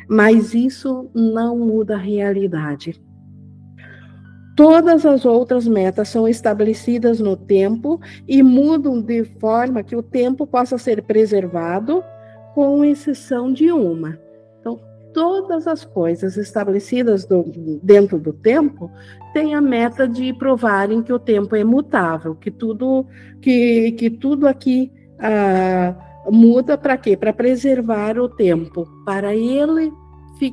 Mas 0.09 0.55
isso 0.55 1.07
não 1.13 1.55
muda 1.55 1.93
a 1.93 1.99
realidade. 1.99 2.99
Todas 4.59 5.05
as 5.05 5.23
outras 5.23 5.65
metas 5.65 6.09
são 6.09 6.27
estabelecidas 6.27 7.21
no 7.21 7.37
tempo 7.37 7.97
e 8.27 8.43
mudam 8.43 9.01
de 9.01 9.23
forma 9.23 9.81
que 9.81 9.95
o 9.95 10.03
tempo 10.03 10.45
possa 10.45 10.77
ser 10.77 11.01
preservado, 11.03 12.03
com 12.53 12.83
exceção 12.83 13.53
de 13.53 13.71
uma. 13.71 14.19
Então, 14.59 14.77
todas 15.13 15.65
as 15.65 15.85
coisas 15.85 16.35
estabelecidas 16.35 17.25
do, 17.25 17.45
dentro 17.81 18.19
do 18.19 18.33
tempo 18.33 18.91
têm 19.31 19.55
a 19.55 19.61
meta 19.61 20.05
de 20.05 20.33
provarem 20.33 21.01
que 21.01 21.13
o 21.13 21.19
tempo 21.19 21.55
é 21.55 21.63
mutável, 21.63 22.35
que 22.35 22.51
tudo 22.51 23.05
que, 23.41 23.93
que 23.93 24.09
tudo 24.09 24.45
aqui 24.45 24.91
ah, 25.19 25.95
muda 26.29 26.77
para 26.77 26.97
quê? 26.97 27.15
Para 27.15 27.31
preservar 27.31 28.19
o 28.19 28.27
tempo, 28.27 28.85
para 29.05 29.33
ele 29.33 29.89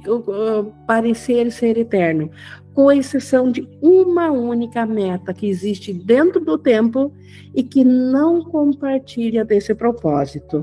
uh, 0.06 0.72
parecer 0.86 1.50
ser 1.50 1.76
eterno, 1.76 2.30
com 2.76 2.92
exceção 2.92 3.50
de 3.50 3.66
uma 3.80 4.30
única 4.30 4.84
meta 4.84 5.32
que 5.32 5.48
existe 5.48 5.94
dentro 5.94 6.44
do 6.44 6.58
tempo 6.58 7.10
e 7.54 7.62
que 7.62 7.82
não 7.82 8.44
compartilha 8.44 9.46
desse 9.46 9.74
propósito. 9.74 10.62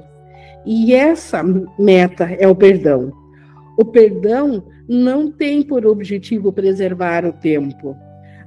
E 0.64 0.94
essa 0.94 1.42
meta 1.80 2.26
é 2.26 2.48
o 2.48 2.56
perdão. 2.56 3.12
O 3.80 3.84
perdão 3.84 4.64
não 4.88 5.32
tem 5.32 5.64
por 5.64 5.88
objetivo 5.88 6.54
preservar 6.54 7.26
o 7.26 7.34
tempo, 7.34 7.96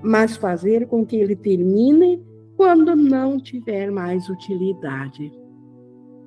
mas 0.01 0.37
fazer 0.37 0.87
com 0.87 1.05
que 1.05 1.17
ele 1.17 1.35
termine 1.35 2.23
quando 2.57 2.95
não 2.95 3.41
tiver 3.41 3.91
mais 3.91 4.29
utilidade. 4.29 5.33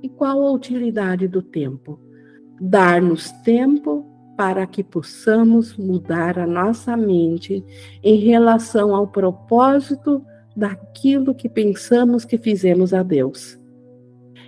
E 0.04 0.10
qual 0.10 0.46
a 0.46 0.52
utilidade 0.52 1.26
do 1.26 1.42
tempo? 1.42 1.98
Dar-nos 2.60 3.32
tempo 3.44 4.06
para 4.40 4.66
que 4.66 4.86
possamos 4.86 5.76
mudar 5.76 6.40
a 6.40 6.48
nossa 6.48 6.96
mente 6.96 7.62
em 8.02 8.16
relação 8.16 8.96
ao 8.96 9.06
propósito 9.06 10.24
daquilo 10.56 11.36
que 11.36 11.50
pensamos 11.50 12.24
que 12.24 12.38
fizemos 12.38 12.94
a 12.94 13.04
Deus. 13.04 13.60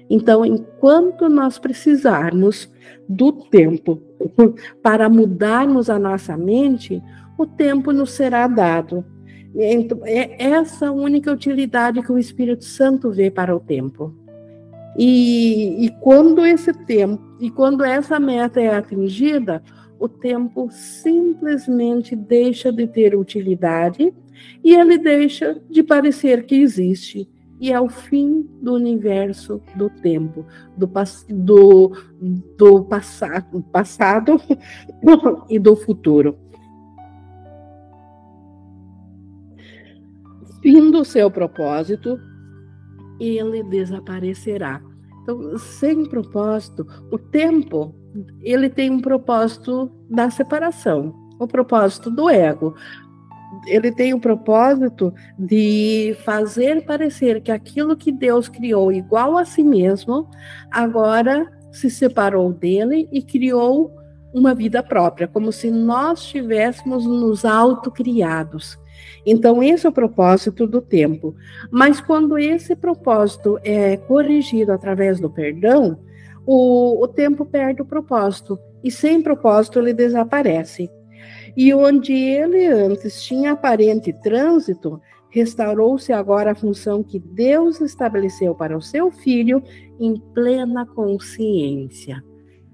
Então, 0.10 0.46
enquanto 0.46 1.28
nós 1.28 1.60
precisarmos 1.60 2.72
do 3.10 3.34
tempo 3.34 4.02
para 4.82 5.10
mudarmos 5.10 5.90
a 5.90 6.00
nossa 6.00 6.38
mente, 6.38 7.04
o 7.38 7.46
tempo 7.46 7.92
nos 7.92 8.12
será 8.12 8.48
dado. 8.48 9.04
Então, 9.54 10.00
é 10.06 10.42
essa 10.42 10.88
a 10.88 10.94
única 10.94 11.34
utilidade 11.34 12.02
que 12.02 12.14
o 12.14 12.18
Espírito 12.18 12.64
Santo 12.64 13.12
vê 13.12 13.30
para 13.30 13.54
o 13.54 13.60
tempo. 13.60 14.16
E, 14.98 15.86
e 15.86 15.90
quando 16.00 16.46
esse 16.46 16.72
tempo, 16.72 17.22
e 17.42 17.50
quando 17.50 17.84
essa 17.84 18.20
meta 18.22 18.62
é 18.62 18.74
atingida, 18.74 19.62
o 20.02 20.10
tempo 20.10 20.68
simplesmente 20.72 22.16
deixa 22.16 22.72
de 22.72 22.88
ter 22.88 23.16
utilidade 23.16 24.12
e 24.64 24.74
ele 24.74 24.98
deixa 24.98 25.62
de 25.70 25.84
parecer 25.84 26.44
que 26.48 26.56
existe. 26.56 27.30
E 27.60 27.72
é 27.72 27.80
o 27.80 27.88
fim 27.88 28.50
do 28.60 28.74
universo 28.74 29.62
do 29.76 29.92
tempo, 29.92 30.44
do, 30.76 30.90
do, 31.30 31.92
do 32.58 32.84
passado, 32.86 33.62
passado 33.72 34.42
e 35.48 35.60
do 35.60 35.76
futuro. 35.76 36.36
Fim 40.64 40.90
do 40.90 41.06
seu 41.06 41.30
propósito, 41.30 42.20
ele 43.20 43.62
desaparecerá. 43.62 44.82
Então, 45.22 45.56
sem 45.60 46.10
propósito, 46.10 46.88
o 47.12 47.20
tempo, 47.20 47.94
ele 48.42 48.70
tem 48.70 48.90
um 48.90 49.00
propósito 49.00 49.92
da 50.10 50.30
separação, 50.30 51.14
o 51.40 51.48
propósito 51.48 52.10
do 52.10 52.30
ego. 52.30 52.76
Ele 53.68 53.92
tem 53.92 54.14
o 54.14 54.20
propósito 54.20 55.14
de 55.38 56.16
fazer 56.24 56.86
parecer 56.86 57.42
que 57.42 57.52
aquilo 57.52 57.96
que 57.96 58.12
Deus 58.12 58.48
criou 58.48 58.92
igual 58.92 59.38
a 59.38 59.46
si 59.46 59.64
mesmo, 59.64 60.28
agora 60.72 61.52
se 61.72 61.90
separou 61.90 62.52
dele 62.52 63.08
e 63.12 63.22
criou 63.22 63.92
uma 64.34 64.56
vida 64.56 64.82
própria, 64.82 65.28
como 65.28 65.52
se 65.52 65.70
nós 65.70 66.24
tivéssemos 66.24 67.06
nos 67.06 67.44
autocriados. 67.44 68.80
Então, 69.26 69.62
esse 69.62 69.86
é 69.86 69.90
o 69.90 69.94
propósito 69.94 70.66
do 70.66 70.82
tempo. 70.82 71.36
Mas 71.70 72.00
quando 72.00 72.38
esse 72.38 72.76
propósito 72.76 73.60
é 73.64 73.98
corrigido 73.98 74.72
através 74.72 75.20
do 75.20 75.30
perdão, 75.30 76.00
o, 76.46 77.04
o 77.04 77.08
tempo 77.08 77.46
perde 77.46 77.82
o 77.82 77.86
propósito 77.86 78.60
e 78.84 78.90
sem 78.90 79.22
propósito 79.22 79.80
ele 79.80 79.94
desaparece. 79.94 80.90
E 81.56 81.74
onde 81.74 82.14
ele 82.14 82.66
antes 82.66 83.22
tinha 83.24 83.52
aparente 83.52 84.14
trânsito, 84.14 85.00
restaurou-se 85.30 86.12
agora 86.12 86.52
a 86.52 86.56
função 86.56 87.04
que 87.04 87.20
Deus 87.20 87.80
estabeleceu 87.82 88.54
para 88.54 88.78
o 88.78 88.82
seu 88.82 89.12
filho 89.12 89.64
em 90.00 90.20
plena 90.34 90.86
consciência. 90.86 92.24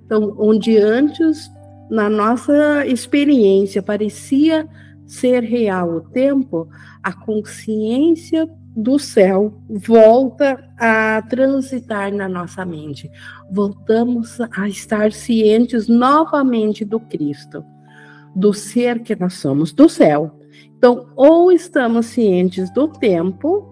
Então, 0.06 0.36
onde 0.38 0.77
antes, 0.77 1.51
na 1.89 2.10
nossa 2.10 2.86
experiência, 2.86 3.84
parecia 3.84 4.67
ser 5.06 5.43
real 5.43 5.89
o 5.89 6.01
tempo, 6.01 6.67
a 7.03 7.13
consciência 7.13 8.47
do 8.78 9.00
céu 9.00 9.60
volta 9.68 10.63
a 10.78 11.20
transitar 11.24 12.13
na 12.13 12.30
nossa 12.30 12.63
mente. 12.63 13.10
Voltamos 13.52 14.40
a 14.56 14.70
estar 14.70 15.12
cientes 15.12 15.88
novamente 15.88 16.86
do 16.86 17.00
Cristo, 17.00 17.66
do 18.36 18.54
ser 18.54 19.02
que 19.02 19.16
nós 19.16 19.34
somos, 19.34 19.74
do 19.74 19.90
céu. 19.90 20.40
Então, 20.78 21.08
ou 21.16 21.52
estamos 21.52 22.06
cientes 22.06 22.72
do 22.72 22.88
tempo, 22.88 23.68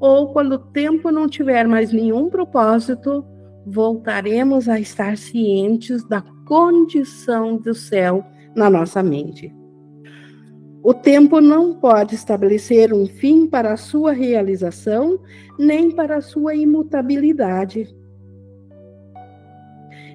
ou 0.00 0.32
quando 0.32 0.52
o 0.52 0.58
tempo 0.58 1.10
não 1.10 1.28
tiver 1.28 1.68
mais 1.68 1.92
nenhum 1.92 2.30
propósito, 2.30 3.22
voltaremos 3.66 4.70
a 4.70 4.80
estar 4.80 5.18
cientes 5.18 6.02
da 6.08 6.22
condição 6.46 7.58
do 7.58 7.74
céu 7.74 8.24
na 8.54 8.70
nossa 8.70 9.02
mente. 9.02 9.54
O 10.86 10.94
tempo 10.94 11.40
não 11.40 11.74
pode 11.74 12.14
estabelecer 12.14 12.94
um 12.94 13.06
fim 13.06 13.48
para 13.48 13.72
a 13.72 13.76
sua 13.76 14.12
realização, 14.12 15.18
nem 15.58 15.90
para 15.90 16.18
a 16.18 16.20
sua 16.20 16.54
imutabilidade. 16.54 17.92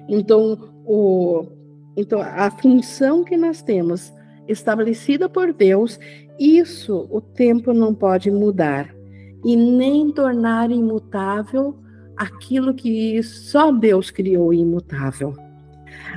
Então, 0.08 0.72
o, 0.86 1.44
então 1.94 2.22
a 2.22 2.50
função 2.50 3.22
que 3.22 3.36
nós 3.36 3.60
temos 3.60 4.14
estabelecida 4.48 5.28
por 5.28 5.52
Deus, 5.52 6.00
isso 6.40 7.06
o 7.10 7.20
tempo 7.20 7.74
não 7.74 7.94
pode 7.94 8.30
mudar 8.30 8.94
e 9.44 9.54
nem 9.54 10.10
tornar 10.10 10.70
imutável 10.70 11.76
aquilo 12.16 12.72
que 12.72 13.22
só 13.22 13.70
Deus 13.70 14.10
criou 14.10 14.54
imutável. 14.54 15.34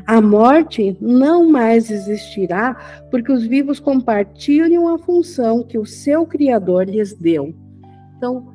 A 0.05 0.21
morte 0.21 0.97
não 0.99 1.49
mais 1.49 1.89
existirá 1.89 2.75
porque 3.10 3.31
os 3.31 3.45
vivos 3.45 3.79
compartilham 3.79 4.88
a 4.88 4.97
função 4.97 5.63
que 5.63 5.77
o 5.77 5.86
seu 5.86 6.25
Criador 6.25 6.89
lhes 6.89 7.13
deu. 7.13 7.55
Então, 8.17 8.53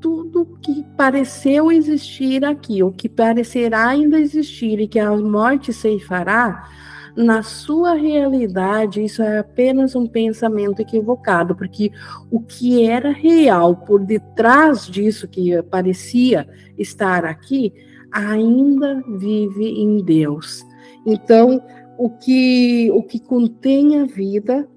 tudo 0.00 0.58
que 0.60 0.84
pareceu 0.96 1.70
existir 1.70 2.44
aqui, 2.44 2.82
o 2.82 2.90
que 2.90 3.08
parecerá 3.08 3.86
ainda 3.86 4.18
existir 4.18 4.80
e 4.80 4.88
que 4.88 4.98
a 4.98 5.16
morte 5.16 5.72
ceifará, 5.72 6.68
na 7.14 7.42
sua 7.42 7.94
realidade, 7.94 9.04
isso 9.04 9.22
é 9.22 9.38
apenas 9.38 9.94
um 9.94 10.06
pensamento 10.06 10.80
equivocado, 10.80 11.54
porque 11.54 11.92
o 12.30 12.40
que 12.40 12.84
era 12.84 13.10
real 13.10 13.76
por 13.76 14.00
detrás 14.00 14.86
disso 14.86 15.28
que 15.28 15.62
parecia 15.64 16.48
estar 16.78 17.24
aqui, 17.24 17.72
ainda 18.10 19.02
vive 19.18 19.68
em 19.68 20.02
Deus. 20.02 20.64
Então, 21.06 21.62
o 21.98 22.10
que, 22.10 22.90
o 22.92 23.02
que 23.02 23.20
contém 23.20 24.00
a 24.00 24.04
vida, 24.04 24.68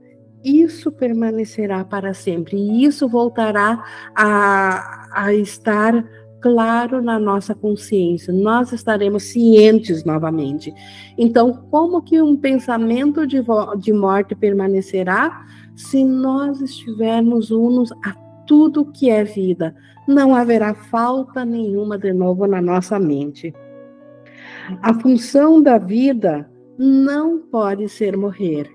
isso 0.44 0.92
permanecerá 0.92 1.84
para 1.84 2.14
sempre, 2.14 2.58
e 2.58 2.86
isso 2.86 3.08
voltará 3.08 3.84
a, 4.16 5.24
a 5.24 5.34
estar 5.34 6.06
claro 6.46 7.02
na 7.02 7.18
nossa 7.18 7.56
consciência, 7.56 8.32
nós 8.32 8.72
estaremos 8.72 9.24
cientes 9.24 10.06
novamente. 10.06 10.72
Então, 11.18 11.52
como 11.72 12.04
que 12.04 12.22
um 12.22 12.38
pensamento 12.38 13.26
de, 13.26 13.42
de 13.80 13.92
morte 13.92 14.36
permanecerá 14.36 15.44
se 15.76 16.06
nós 16.06 16.62
estivermos 16.62 17.50
unos 17.50 17.92
a 18.04 18.14
tudo 18.46 18.86
que 18.86 19.10
é 19.10 19.24
vida? 19.24 19.76
Não 20.08 20.36
haverá 20.36 20.76
falta 20.76 21.44
nenhuma 21.44 21.98
de 21.98 22.14
novo 22.14 22.46
na 22.46 22.62
nossa 22.62 23.00
mente. 23.00 23.52
A 24.82 24.94
função 24.96 25.62
da 25.62 25.78
vida 25.78 26.50
não 26.78 27.40
pode 27.40 27.88
ser 27.90 28.18
morrer. 28.18 28.70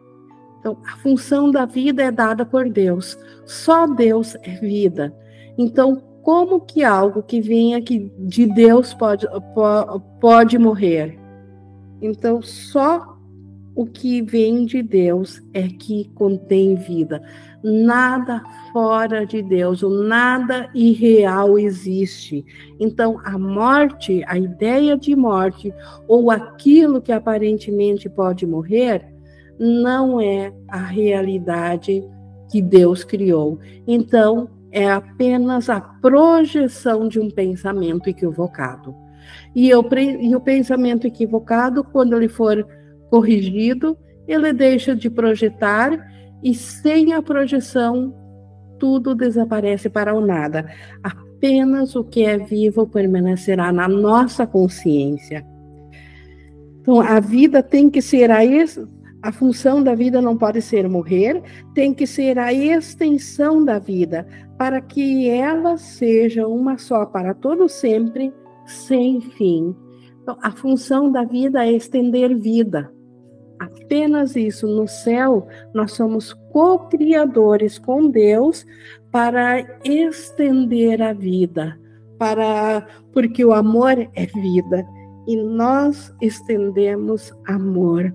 Então, 0.59 0.77
a 0.87 0.97
função 0.99 1.51
da 1.51 1.65
vida 1.65 2.03
é 2.03 2.11
dada 2.11 2.45
por 2.45 2.69
Deus. 2.69 3.19
Só 3.47 3.87
Deus 3.87 4.37
é 4.43 4.57
vida. 4.57 5.15
Então, 5.57 6.03
como 6.23 6.61
que 6.61 6.85
algo 6.85 7.23
que 7.23 7.41
vem 7.41 7.75
aqui 7.75 8.13
de 8.19 8.47
Deus 8.47 8.93
pode, 8.93 9.27
pode 10.21 10.59
morrer? 10.59 11.19
Então, 12.01 12.43
só 12.43 13.19
o 13.75 13.87
que 13.87 14.21
vem 14.21 14.67
de 14.67 14.83
Deus 14.83 15.43
é 15.55 15.67
que 15.67 16.11
contém 16.15 16.75
vida. 16.75 17.23
Nada 17.63 18.43
fora 18.73 19.27
de 19.27 19.43
Deus, 19.43 19.83
o 19.83 19.91
nada 19.91 20.71
irreal 20.75 21.59
existe. 21.59 22.45
Então, 22.79 23.21
a 23.23 23.39
morte, 23.39 24.25
a 24.27 24.39
ideia 24.39 24.97
de 24.97 25.15
morte, 25.15 25.73
ou 26.09 26.31
aquilo 26.31 27.03
que 27.03 27.13
aparentemente 27.13 28.09
pode 28.09 28.47
morrer, 28.47 29.07
não 29.59 30.19
é 30.19 30.53
a 30.69 30.79
realidade 30.79 32.03
que 32.51 32.63
Deus 32.63 33.05
criou. 33.05 33.59
Então, 33.87 34.49
é 34.73 34.91
apenas 34.91 35.69
a 35.69 35.81
projeção 35.81 37.09
de 37.09 37.21
um 37.21 37.31
pensamento 37.31 38.09
equivocado. 38.09 38.95
E, 39.55 39.69
eu, 39.69 39.85
e 40.21 40.35
o 40.35 40.41
pensamento 40.41 41.07
equivocado, 41.07 41.85
quando 41.85 42.17
ele 42.17 42.29
for 42.29 42.67
corrigido, 43.11 43.99
ele 44.27 44.53
deixa 44.53 44.95
de 44.95 45.11
projetar 45.11 46.10
e 46.43 46.55
sem 46.55 47.13
a 47.13 47.23
projeção 47.23 48.15
tudo 48.79 49.15
desaparece 49.15 49.91
para 49.91 50.15
o 50.15 50.21
nada. 50.21 50.67
Apenas 51.03 51.95
o 51.95 52.03
que 52.03 52.25
é 52.25 52.39
vivo 52.39 52.87
permanecerá 52.87 53.71
na 53.71 53.87
nossa 53.87 54.47
consciência. 54.47 55.47
Então, 56.81 57.01
a 57.01 57.21
vida 57.21 57.63
tem 57.63 57.91
que 57.91 58.01
ser 58.01 58.31
a 58.31 58.45
a 59.23 59.31
função 59.31 59.83
da 59.83 59.95
vida 59.95 60.23
não 60.23 60.35
pode 60.35 60.63
ser 60.63 60.89
morrer, 60.89 61.43
tem 61.75 61.93
que 61.93 62.07
ser 62.07 62.39
a 62.39 62.55
extensão 62.55 63.63
da 63.63 63.79
vida, 63.79 64.27
para 64.57 64.81
que 64.81 65.29
ela 65.29 65.77
seja 65.77 66.47
uma 66.47 66.79
só 66.79 67.05
para 67.05 67.35
todo 67.35 67.69
sempre, 67.69 68.33
sem 68.65 69.21
fim. 69.21 69.77
Então, 70.23 70.39
a 70.43 70.51
função 70.51 71.13
da 71.13 71.23
vida 71.23 71.67
é 71.67 71.73
estender 71.73 72.35
vida. 72.35 72.91
Apenas 73.61 74.35
isso. 74.35 74.67
No 74.67 74.89
céu, 74.89 75.47
nós 75.73 75.93
somos 75.93 76.33
co-criadores 76.51 77.79
com 77.79 78.11
Deus 78.11 78.67
para 79.13 79.61
estender 79.85 81.01
a 81.01 81.13
vida, 81.13 81.79
para 82.19 82.87
porque 83.13 83.45
o 83.45 83.53
amor 83.53 83.93
é 84.15 84.27
vida 84.27 84.85
e 85.29 85.37
nós 85.37 86.13
estendemos 86.21 87.33
amor 87.47 88.13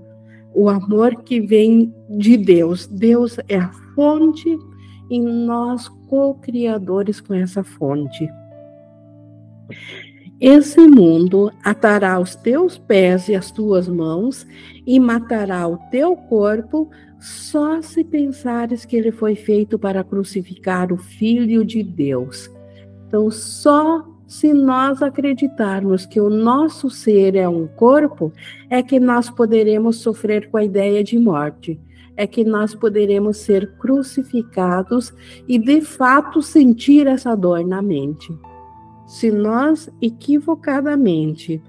o 0.55 0.69
amor 0.69 1.21
que 1.23 1.41
vem 1.41 1.93
de 2.09 2.37
Deus. 2.37 2.87
Deus 2.87 3.37
é 3.49 3.57
a 3.57 3.71
fonte 3.93 4.57
e 5.11 5.19
nós 5.19 5.89
co-criadores 6.07 7.19
com 7.19 7.33
essa 7.33 7.63
fonte. 7.63 8.27
Esse 10.39 10.79
mundo 10.87 11.51
atará 11.63 12.19
os 12.19 12.35
teus 12.35 12.77
pés 12.77 13.27
e 13.27 13.35
as 13.35 13.51
tuas 13.51 13.87
mãos 13.87 14.47
e 14.85 14.99
matará 14.99 15.67
o 15.67 15.77
teu 15.89 16.15
corpo, 16.15 16.89
só 17.19 17.81
se 17.81 18.03
pensares 18.03 18.85
que 18.85 18.95
ele 18.95 19.11
foi 19.11 19.35
feito 19.35 19.79
para 19.79 20.03
crucificar 20.03 20.93
o 20.93 20.97
Filho 20.97 21.65
de 21.65 21.81
Deus. 21.81 22.49
Então, 23.07 23.31
só 23.31 24.05
se 24.27 24.53
nós 24.53 25.01
acreditarmos 25.01 26.05
que 26.05 26.19
o 26.19 26.29
nosso 26.29 26.89
ser 26.89 27.35
é 27.35 27.47
um 27.47 27.67
corpo, 27.67 28.31
é 28.69 28.81
que 28.81 28.99
nós 28.99 29.29
poderemos 29.29 29.97
sofrer 29.97 30.49
com 30.49 30.57
a 30.57 30.63
ideia 30.63 31.03
de 31.03 31.17
morte, 31.17 31.79
é 32.17 32.25
que 32.25 32.43
nós 32.43 32.73
poderemos 32.73 33.37
ser 33.37 33.75
crucificados 33.77 35.13
e 35.47 35.59
de 35.59 35.81
fato 35.81 36.41
sentir 36.41 37.07
essa 37.07 37.35
dor 37.35 37.65
na 37.65 37.81
mente. 37.81 38.33
Se 39.05 39.31
nós 39.31 39.89
equivocadamente 40.01 41.61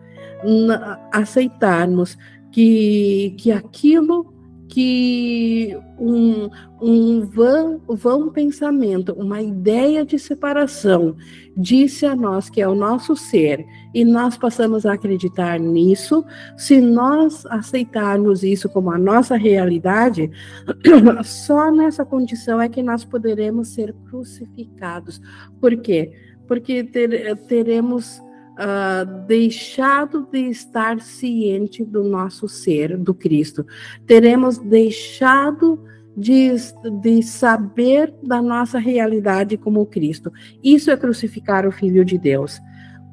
aceitarmos 1.13 2.17
que, 2.57 3.35
que 3.37 3.53
aquilo 3.53 4.33
que 4.67 5.77
um, 5.99 6.49
um 6.81 7.21
vão, 7.21 7.83
vão 7.87 8.31
pensamento, 8.31 9.13
uma 9.13 9.43
ideia 9.43 10.07
de 10.07 10.19
separação, 10.19 11.15
disse 11.55 12.07
a 12.07 12.17
nós 12.17 12.49
que 12.49 12.63
é 12.63 12.67
o 12.67 12.75
nosso 12.75 13.15
ser, 13.15 13.63
e 13.95 14.07
nós 14.07 14.39
passamos 14.39 14.87
a 14.87 14.95
acreditar 14.95 15.61
nisso, 15.61 16.25
se 16.57 16.81
nós 16.81 17.45
aceitarmos 17.45 18.43
isso 18.43 18.71
como 18.71 18.91
a 18.91 18.97
nossa 18.97 19.37
realidade, 19.37 20.31
só 21.25 21.71
nessa 21.71 22.07
condição 22.07 22.59
é 22.59 22.71
que 22.71 22.83
nós 22.83 23.05
poderemos 23.05 23.69
ser 23.69 23.95
crucificados. 24.09 25.21
Por 25.61 25.77
quê? 25.77 26.11
Porque 26.49 26.85
ter, 26.85 27.37
teremos 27.49 28.19
uh, 28.57 29.27
deixado 29.27 30.27
de 30.31 30.49
estar 30.49 31.01
ciente 31.01 31.85
do 31.85 32.03
nosso 32.05 32.49
ser, 32.49 32.97
do 32.97 33.15
Cristo. 33.15 33.67
Teremos 34.07 34.59
deixado 34.59 35.83
de, 36.17 36.51
de 37.03 37.23
saber 37.23 38.15
da 38.23 38.41
nossa 38.41 38.79
realidade 38.79 39.57
como 39.57 39.85
Cristo. 39.87 40.33
Isso 40.65 40.91
é 40.91 40.97
crucificar 40.97 41.67
o 41.67 41.73
Filho 41.73 42.05
de 42.05 42.17
Deus. 42.17 42.59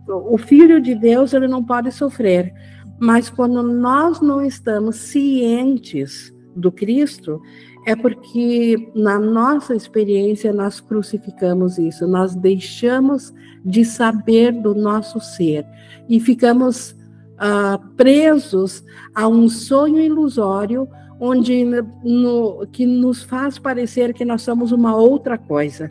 O 0.07 0.37
Filho 0.37 0.81
de 0.81 0.95
Deus 0.95 1.33
ele 1.33 1.47
não 1.47 1.63
pode 1.63 1.91
sofrer, 1.91 2.53
mas 2.99 3.29
quando 3.29 3.61
nós 3.61 4.21
não 4.21 4.43
estamos 4.43 4.97
cientes 4.97 6.33
do 6.55 6.71
Cristo, 6.71 7.41
é 7.85 7.95
porque 7.95 8.91
na 8.95 9.19
nossa 9.19 9.75
experiência 9.75 10.53
nós 10.53 10.79
crucificamos 10.79 11.77
isso, 11.77 12.07
nós 12.07 12.35
deixamos 12.35 13.33
de 13.63 13.83
saber 13.83 14.51
do 14.51 14.73
nosso 14.73 15.19
ser 15.19 15.65
e 16.07 16.19
ficamos 16.19 16.91
uh, 16.91 17.95
presos 17.95 18.83
a 19.13 19.27
um 19.27 19.49
sonho 19.49 19.99
ilusório 19.99 20.87
onde 21.19 21.63
no, 22.03 22.67
que 22.67 22.85
nos 22.85 23.23
faz 23.23 23.57
parecer 23.57 24.13
que 24.13 24.25
nós 24.25 24.41
somos 24.41 24.71
uma 24.71 24.95
outra 24.95 25.37
coisa. 25.37 25.89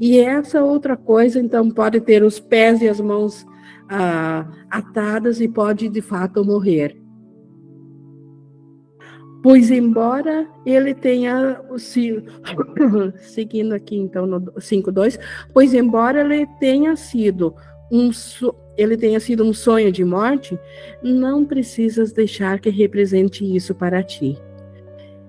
E 0.00 0.18
essa 0.18 0.62
outra 0.62 0.96
coisa, 0.96 1.38
então, 1.40 1.70
pode 1.70 2.00
ter 2.00 2.22
os 2.22 2.40
pés 2.40 2.80
e 2.80 2.88
as 2.88 3.00
mãos 3.00 3.42
uh, 3.42 4.50
atadas 4.70 5.40
e 5.40 5.48
pode 5.48 5.88
de 5.88 6.00
fato 6.00 6.44
morrer. 6.44 7.01
Pois 9.42 9.70
embora 9.70 10.46
ele 10.64 10.94
tenha 10.94 11.60
seguindo 13.20 13.72
aqui 13.72 13.96
então 13.96 14.26
no 14.26 14.40
5:2, 14.40 15.18
pois 15.52 15.74
embora 15.74 16.20
ele 16.20 16.46
tenha 16.60 16.94
sido 16.94 17.54
um 17.90 18.10
ele 18.76 18.96
tenha 18.96 19.20
sido 19.20 19.44
um 19.44 19.52
sonho 19.52 19.92
de 19.92 20.04
morte, 20.04 20.58
não 21.02 21.44
precisas 21.44 22.12
deixar 22.12 22.58
que 22.58 22.70
represente 22.70 23.44
isso 23.44 23.74
para 23.74 24.02
ti. 24.02 24.38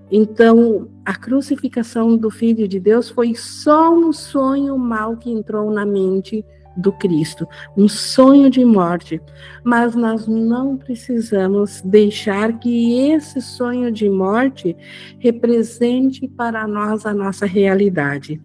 Então, 0.09 0.87
a 1.03 1.15
crucificação 1.15 2.15
do 2.15 2.29
Filho 2.29 2.67
de 2.67 2.79
Deus 2.79 3.09
foi 3.09 3.35
só 3.35 3.93
um 3.93 4.13
sonho 4.13 4.77
mal 4.77 5.17
que 5.17 5.29
entrou 5.29 5.71
na 5.71 5.85
mente 5.85 6.45
do 6.75 6.91
Cristo, 6.91 7.47
um 7.77 7.87
sonho 7.87 8.49
de 8.49 8.63
morte. 8.65 9.21
Mas 9.63 9.95
nós 9.95 10.27
não 10.27 10.77
precisamos 10.77 11.81
deixar 11.81 12.59
que 12.59 13.11
esse 13.11 13.41
sonho 13.41 13.91
de 13.91 14.09
morte 14.09 14.75
represente 15.19 16.27
para 16.27 16.67
nós 16.67 17.05
a 17.05 17.13
nossa 17.13 17.45
realidade. 17.45 18.41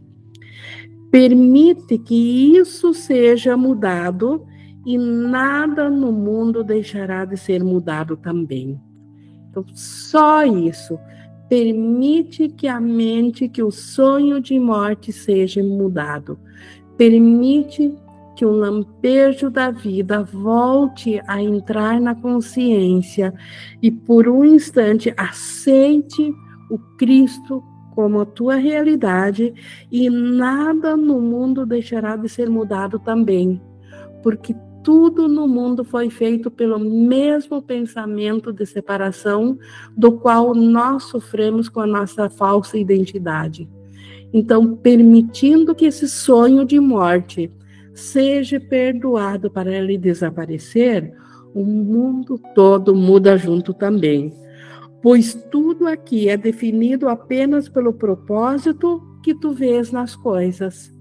Permite 1.10 1.98
que 1.98 2.56
isso 2.56 2.92
seja 2.92 3.56
mudado 3.56 4.46
e 4.84 4.98
nada 4.98 5.88
no 5.88 6.12
mundo 6.12 6.62
deixará 6.62 7.24
de 7.24 7.36
ser 7.36 7.64
mudado 7.64 8.16
também. 8.16 8.78
Então, 9.50 9.64
só 9.74 10.44
isso 10.44 10.98
permite 11.48 12.48
que 12.48 12.68
a 12.68 12.78
mente, 12.78 13.48
que 13.48 13.62
o 13.62 13.70
sonho 13.70 14.40
de 14.40 14.58
morte 14.58 15.10
seja 15.12 15.62
mudado. 15.62 16.38
Permite 16.96 17.94
que 18.38 18.46
o 18.46 18.52
lampejo 18.52 19.50
da 19.50 19.68
vida 19.68 20.22
volte 20.22 21.20
a 21.26 21.42
entrar 21.42 22.00
na 22.00 22.14
consciência 22.14 23.34
e 23.82 23.90
por 23.90 24.28
um 24.28 24.44
instante 24.44 25.12
aceite 25.16 26.32
o 26.70 26.78
Cristo 26.96 27.60
como 27.96 28.20
a 28.20 28.24
tua 28.24 28.54
realidade 28.54 29.52
e 29.90 30.08
nada 30.08 30.96
no 30.96 31.20
mundo 31.20 31.66
deixará 31.66 32.14
de 32.14 32.28
ser 32.28 32.48
mudado 32.48 33.00
também, 33.00 33.60
porque 34.22 34.54
tudo 34.84 35.26
no 35.26 35.48
mundo 35.48 35.82
foi 35.82 36.08
feito 36.08 36.48
pelo 36.48 36.78
mesmo 36.78 37.60
pensamento 37.60 38.52
de 38.52 38.64
separação 38.64 39.58
do 39.96 40.12
qual 40.12 40.54
nós 40.54 41.02
sofremos 41.02 41.68
com 41.68 41.80
a 41.80 41.86
nossa 41.88 42.30
falsa 42.30 42.78
identidade. 42.78 43.68
Então, 44.32 44.76
permitindo 44.76 45.74
que 45.74 45.86
esse 45.86 46.08
sonho 46.08 46.64
de 46.64 46.78
morte 46.78 47.50
seja 47.98 48.60
perdoado 48.60 49.50
para 49.50 49.74
ele 49.74 49.98
desaparecer, 49.98 51.12
o 51.54 51.64
mundo 51.64 52.40
todo 52.54 52.94
muda 52.94 53.36
junto 53.36 53.74
também. 53.74 54.32
Pois 55.02 55.34
tudo 55.34 55.86
aqui 55.86 56.28
é 56.28 56.36
definido 56.36 57.08
apenas 57.08 57.68
pelo 57.68 57.92
propósito 57.92 59.02
que 59.22 59.34
tu 59.34 59.52
vês 59.52 59.90
nas 59.90 60.14
coisas. 60.14 60.94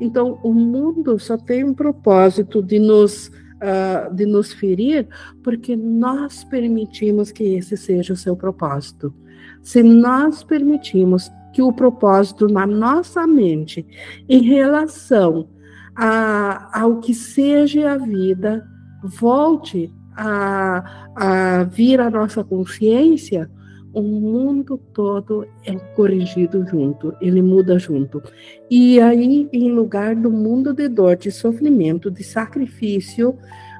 Então, 0.00 0.38
o 0.42 0.52
mundo 0.52 1.18
só 1.18 1.36
tem 1.36 1.62
um 1.62 1.74
propósito 1.74 2.62
de 2.62 2.78
nos, 2.78 3.28
uh, 3.28 4.12
de 4.14 4.26
nos 4.26 4.52
ferir 4.52 5.06
porque 5.42 5.76
nós 5.76 6.42
permitimos 6.44 7.30
que 7.30 7.44
esse 7.44 7.76
seja 7.76 8.14
o 8.14 8.16
seu 8.16 8.36
propósito. 8.36 9.14
Se 9.62 9.82
nós 9.82 10.42
permitimos 10.42 11.30
que 11.52 11.62
o 11.62 11.72
propósito 11.72 12.48
na 12.48 12.66
nossa 12.66 13.26
mente, 13.26 13.86
em 14.28 14.42
relação 14.42 15.48
a, 15.96 16.80
ao 16.80 16.98
que 17.00 17.14
seja 17.14 17.92
a 17.92 17.98
vida, 17.98 18.66
volte 19.02 19.92
a, 20.16 21.08
a 21.14 21.64
vir 21.64 22.00
à 22.00 22.10
nossa 22.10 22.42
consciência, 22.42 23.50
o 23.92 24.02
mundo 24.02 24.76
todo 24.92 25.46
é 25.64 25.74
corrigido 25.94 26.66
junto, 26.66 27.14
ele 27.20 27.40
muda 27.40 27.78
junto. 27.78 28.20
E 28.68 29.00
aí, 29.00 29.48
em 29.52 29.70
lugar 29.70 30.16
do 30.16 30.30
mundo 30.30 30.74
de 30.74 30.88
dor, 30.88 31.16
de 31.16 31.30
sofrimento, 31.30 32.10
de 32.10 32.24
sacrifício, 32.24 33.36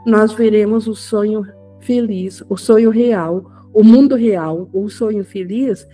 nós 0.06 0.32
veremos 0.32 0.86
o 0.86 0.94
sonho 0.94 1.44
feliz, 1.80 2.44
o 2.48 2.56
sonho 2.56 2.90
real, 2.90 3.50
o 3.72 3.82
mundo 3.82 4.14
real, 4.14 4.68
o 4.72 4.88
sonho 4.88 5.24
feliz, 5.24 5.86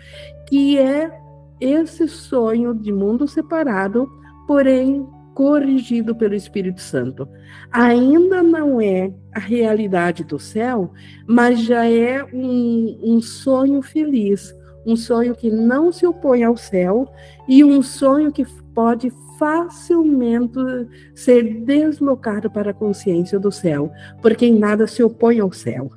que 0.47 0.79
é 0.79 1.11
esse 1.59 2.07
sonho 2.07 2.75
de 2.75 2.93
mundo 2.93 3.27
separado, 3.27 4.07
porém 4.47 5.07
corrigido 5.35 6.15
pelo 6.15 6.35
Espírito 6.35 6.81
Santo. 6.81 7.29
Ainda 7.71 8.43
não 8.43 8.81
é 8.81 9.13
a 9.33 9.39
realidade 9.39 10.25
do 10.25 10.39
céu, 10.39 10.93
mas 11.27 11.61
já 11.63 11.87
é 11.87 12.25
um, 12.33 12.99
um 13.03 13.21
sonho 13.21 13.83
feliz, 13.83 14.55
um 14.87 14.97
sonho 14.97 15.35
que 15.35 15.51
não 15.51 15.93
se 15.93 16.07
opõe 16.07 16.43
ao 16.43 16.57
céu 16.57 17.09
e 17.49 17.63
um 17.63 17.83
sonho 17.83 18.33
que 18.33 18.45
pode 18.75 19.13
facilmente 19.39 20.59
ser 21.15 21.65
deslocado 21.65 22.51
para 22.51 22.71
a 22.71 22.75
consciência 22.75 23.39
do 23.39 23.51
céu, 23.51 23.91
porque 24.21 24.47
em 24.47 24.59
nada 24.59 24.87
se 24.87 25.03
opõe 25.03 25.41
ao 25.41 25.53
céu. 25.53 25.91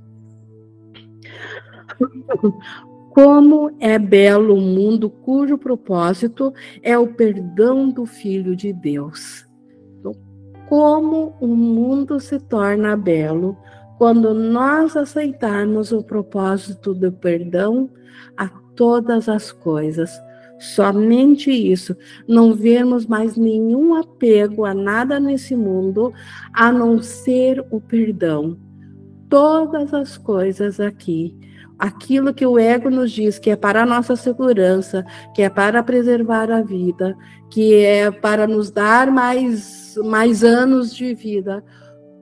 Como 3.14 3.70
é 3.80 4.00
belo 4.00 4.56
o 4.56 4.60
mundo 4.60 5.08
cujo 5.08 5.56
propósito 5.56 6.52
é 6.82 6.98
o 6.98 7.14
perdão 7.14 7.88
do 7.92 8.08
Filho 8.08 8.56
de 8.56 8.74
Deus. 8.74 9.46
Então, 10.00 10.14
como 10.68 11.36
o 11.40 11.46
mundo 11.46 12.20
se 12.20 12.40
torna 12.40 12.98
belo 12.98 13.56
quando 14.00 14.34
nós 14.34 14.98
aceitarmos 14.98 15.92
o 15.92 16.02
propósito 16.02 16.92
do 16.92 17.12
perdão 17.12 17.88
a 18.36 18.48
todas 18.76 19.30
as 19.30 19.52
coisas. 19.52 20.10
Somente 20.58 21.52
isso, 21.52 21.96
não 22.28 22.56
vermos 22.56 23.06
mais 23.06 23.36
nenhum 23.36 23.94
apego 23.94 24.66
a 24.66 24.74
nada 24.74 25.20
nesse 25.20 25.56
mundo 25.56 26.12
a 26.52 26.72
não 26.72 27.00
ser 27.00 27.64
o 27.70 27.80
perdão. 27.80 28.58
Todas 29.30 29.94
as 29.94 30.18
coisas 30.18 30.80
aqui 30.80 31.38
aquilo 31.84 32.34
que 32.34 32.46
o 32.46 32.58
ego 32.58 32.90
nos 32.90 33.12
diz 33.12 33.38
que 33.38 33.50
é 33.50 33.58
para 33.58 33.84
a 33.84 33.86
nossa 33.86 34.16
segurança, 34.16 35.06
que 35.36 35.42
é 35.42 35.50
para 35.50 35.84
preservar 35.84 36.50
a 36.50 36.62
vida, 36.62 37.14
que 37.52 37.76
é 37.76 38.10
para 38.10 38.48
nos 38.48 38.72
dar 38.72 39.12
mais, 39.12 39.96
mais 40.06 40.46
anos 40.46 40.96
de 40.96 41.14
vida, 41.14 41.62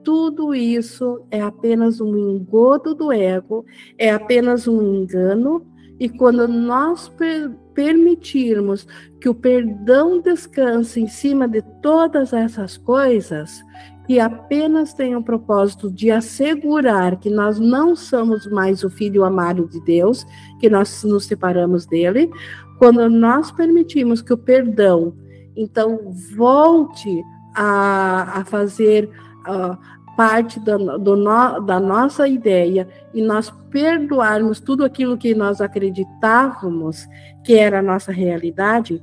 tudo 0.02 0.52
isso 0.52 1.24
é 1.30 1.40
apenas 1.40 2.00
um 2.00 2.16
engodo 2.16 2.92
do 2.92 3.12
ego, 3.12 3.64
é 3.96 4.10
apenas 4.10 4.66
um 4.66 4.82
engano, 4.82 5.64
e 6.00 6.08
quando 6.08 6.48
nós 6.48 7.08
per 7.08 7.48
permitirmos 7.72 8.86
que 9.18 9.28
o 9.28 9.34
perdão 9.34 10.20
descanse 10.20 11.00
em 11.00 11.06
cima 11.06 11.48
de 11.48 11.62
todas 11.80 12.32
essas 12.32 12.76
coisas, 12.76 13.62
que 14.06 14.18
apenas 14.18 14.92
tem 14.92 15.14
o 15.14 15.22
propósito 15.22 15.90
de 15.90 16.10
assegurar 16.10 17.16
que 17.16 17.30
nós 17.30 17.58
não 17.58 17.94
somos 17.94 18.46
mais 18.46 18.82
o 18.82 18.90
filho 18.90 19.24
amado 19.24 19.68
de 19.68 19.80
Deus, 19.80 20.26
que 20.58 20.68
nós 20.68 21.04
nos 21.04 21.26
separamos 21.26 21.86
dele, 21.86 22.30
quando 22.78 23.08
nós 23.08 23.52
permitimos 23.52 24.20
que 24.20 24.32
o 24.32 24.38
perdão, 24.38 25.14
então, 25.56 26.12
volte 26.34 27.22
a, 27.54 28.40
a 28.40 28.44
fazer 28.44 29.10
uh, 29.46 29.76
parte 30.16 30.58
do, 30.60 30.98
do 30.98 31.16
no, 31.16 31.60
da 31.60 31.78
nossa 31.78 32.26
ideia 32.26 32.88
e 33.14 33.22
nós 33.22 33.50
perdoarmos 33.70 34.60
tudo 34.60 34.84
aquilo 34.84 35.16
que 35.16 35.34
nós 35.34 35.60
acreditávamos 35.60 37.06
que 37.44 37.54
era 37.54 37.78
a 37.78 37.82
nossa 37.82 38.12
realidade, 38.12 39.02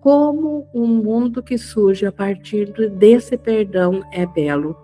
como 0.00 0.66
um 0.74 0.86
mundo 0.86 1.42
que 1.42 1.58
surge 1.58 2.06
a 2.06 2.12
partir 2.12 2.72
desse 2.90 3.36
perdão 3.36 4.02
é 4.12 4.26
belo. 4.26 4.76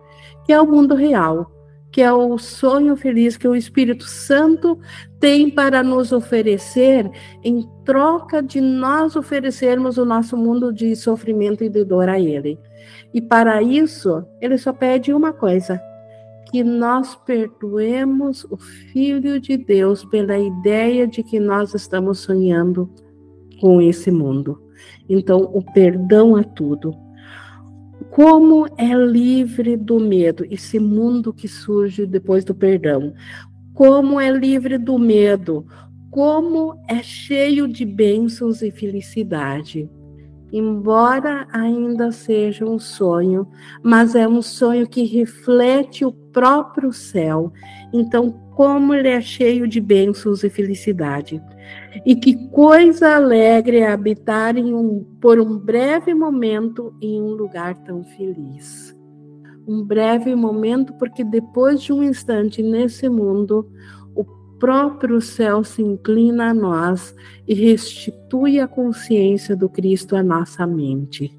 que 0.45 0.53
é 0.53 0.61
o 0.61 0.67
mundo 0.67 0.95
real, 0.95 1.51
que 1.91 2.01
é 2.03 2.13
o 2.13 2.39
sonho 2.39 2.95
feliz 2.95 3.37
que 3.37 3.49
o 3.49 3.57
Espírito 3.57 4.05
Santo 4.05 4.79
tem 5.19 5.51
para 5.51 5.83
nos 5.83 6.13
oferecer 6.13 7.11
em 7.43 7.67
troca 7.85 8.43
de 8.43 8.61
nós 8.61 9.17
oferecermos 9.17 9.99
o 9.99 10.05
nosso 10.05 10.37
mundo 10.37 10.73
de 10.73 10.95
sofrimento 10.95 11.65
e 11.65 11.69
de 11.69 11.85
dor 11.85 12.09
a 12.09 12.21
Ele. 12.21 12.59
E 13.15 13.21
para 13.21 13.63
isso, 13.63 14.25
Ele 14.41 14.59
só 14.59 14.73
pede 14.73 15.13
uma 15.13 15.33
coisa: 15.33 15.81
que 16.51 16.63
nós 16.63 17.17
perdoemos 17.17 18.45
o 18.51 18.57
Filho 18.57 19.41
de 19.41 19.57
Deus 19.57 20.05
pela 20.05 20.39
ideia 20.39 21.07
de 21.07 21.23
que 21.23 21.41
nós 21.41 21.75
estamos 21.75 22.21
sonhando 22.21 22.91
com 23.61 23.81
esse 23.81 24.11
mundo. 24.11 24.66
Então, 25.09 25.51
o 25.53 25.63
perdão 25.63 26.37
a 26.37 26.43
tudo. 26.43 26.95
Como 28.11 28.67
é 28.77 28.95
livre 28.95 29.77
do 29.77 29.99
medo, 29.99 30.45
esse 30.51 30.79
mundo 30.79 31.33
que 31.33 31.49
surge 31.49 32.07
depois 32.07 32.45
do 32.45 32.55
perdão. 32.55 33.13
Como 33.75 34.21
é 34.21 34.31
livre 34.31 34.79
do 34.79 34.99
medo, 34.99 35.67
como 36.11 36.79
é 36.89 37.03
cheio 37.03 37.69
de 37.69 37.85
bênçãos 37.85 38.63
e 38.63 38.71
felicidade. 38.71 39.91
Embora 40.53 41.47
ainda 41.53 42.13
seja 42.13 42.65
um 42.65 42.79
sonho, 42.79 43.47
mas 43.83 44.15
é 44.15 44.27
um 44.27 44.41
sonho 44.41 44.89
que 44.89 45.05
reflete 45.05 46.05
o 46.05 46.13
próprio 46.37 46.93
céu. 46.93 47.51
Então, 47.95 48.31
como 48.55 48.93
ele 48.93 49.09
é 49.09 49.23
cheio 49.23 49.67
de 49.67 49.81
bênçãos 49.81 50.45
e 50.45 50.51
felicidade. 50.51 51.43
E 52.05 52.15
que 52.15 52.49
coisa 52.49 53.15
alegre 53.17 53.79
é 53.79 53.91
habitar 53.91 54.55
um, 54.55 55.03
por 55.19 55.41
um 55.41 55.57
breve 55.57 56.13
momento 56.13 56.95
em 57.01 57.23
um 57.23 57.31
lugar 57.31 57.75
tão 57.85 58.05
feliz. 58.05 58.95
Um 59.67 59.83
breve 59.83 60.35
momento, 60.35 60.93
porque 60.99 61.25
depois 61.25 61.81
de 61.81 61.91
um 61.91 62.03
instante 62.03 62.63
nesse 62.63 63.09
mundo, 63.09 63.67
o 64.15 64.23
próprio 64.59 65.23
céu 65.23 65.65
se 65.65 65.81
inclina 65.81 66.51
a 66.51 66.55
nós 66.55 67.15
e 67.49 67.55
restitui 67.55 68.61
a 68.61 68.69
consciência 68.69 69.57
do 69.57 69.71
Cristo 69.71 70.15
à 70.15 70.23
nossa 70.23 70.67
mente. 70.67 71.35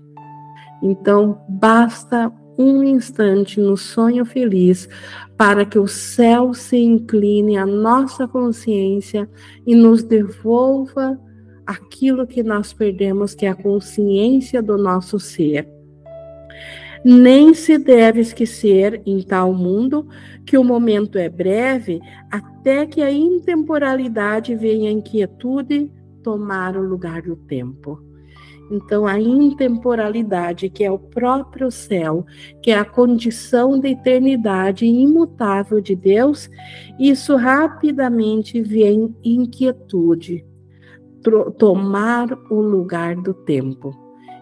Então, 0.82 1.40
basta 1.48 2.34
um 2.58 2.84
instante 2.84 3.60
no 3.60 3.78
sonho 3.78 4.26
feliz 4.26 4.90
para 5.38 5.66
que 5.66 5.78
o 5.78 5.88
céu 5.88 6.54
se 6.54 6.78
incline 6.78 7.58
à 7.58 7.66
nossa 7.66 8.28
consciência 8.28 9.30
e 9.66 9.76
nos 9.76 10.04
devolva 10.04 11.20
aquilo 11.66 12.26
que 12.26 12.42
nós 12.42 12.74
perdemos, 12.74 13.36
que 13.36 13.46
é 13.46 13.50
a 13.50 13.56
consciência 13.56 14.62
do 14.62 14.78
nosso 14.78 15.20
ser. 15.20 15.68
Nem 17.06 17.54
se 17.54 17.78
deve 17.78 18.22
esquecer 18.22 19.02
em 19.06 19.22
tal 19.22 19.54
mundo 19.54 20.08
que 20.46 20.58
o 20.58 20.64
momento 20.64 21.18
é 21.18 21.30
breve, 21.30 22.02
até 22.32 22.86
que 22.86 23.02
a 23.02 23.12
intemporalidade 23.12 24.56
venha 24.56 24.90
a 24.90 24.94
inquietude 24.94 25.92
tomar 26.24 26.76
o 26.76 26.82
lugar 26.82 27.22
do 27.22 27.36
tempo. 27.36 28.07
Então, 28.70 29.08
a 29.08 29.20
intemporalidade, 29.20 30.70
que 30.70 30.84
é 30.84 30.92
o 30.92 31.00
próprio 31.00 31.72
céu, 31.72 32.26
que 32.62 32.72
é 32.72 32.78
a 32.78 32.86
condição 32.86 33.80
da 33.80 33.90
eternidade 33.90 34.86
imutável 34.86 35.80
de 35.80 35.96
Deus, 35.96 36.50
isso 37.00 37.36
rapidamente 37.36 38.62
vem 38.62 39.16
inquietude, 39.24 40.46
tomar 41.58 42.28
o 42.50 42.60
lugar 42.60 43.16
do 43.16 43.34
tempo. 43.34 43.96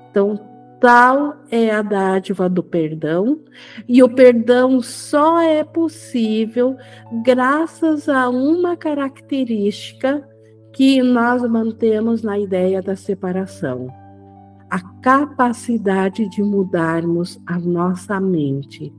Então, 0.10 0.40
tal 0.82 1.36
é 1.52 1.72
a 1.72 1.82
dádiva 1.82 2.50
do 2.50 2.64
perdão, 2.64 3.40
e 3.88 4.02
o 4.02 4.10
perdão 4.10 4.82
só 4.82 5.40
é 5.40 5.64
possível 5.64 6.76
graças 7.24 8.10
a 8.10 8.28
uma 8.30 8.76
característica 8.76 10.28
que 10.74 11.02
nós 11.02 11.42
mantemos 11.44 12.22
na 12.22 12.38
ideia 12.38 12.82
da 12.82 12.96
separação 12.96 13.88
a 14.70 14.80
capacidade 15.02 16.28
de 16.30 16.44
mudarmos 16.44 17.40
a 17.46 17.58
nossa 17.60 18.20
mente. 18.20 18.94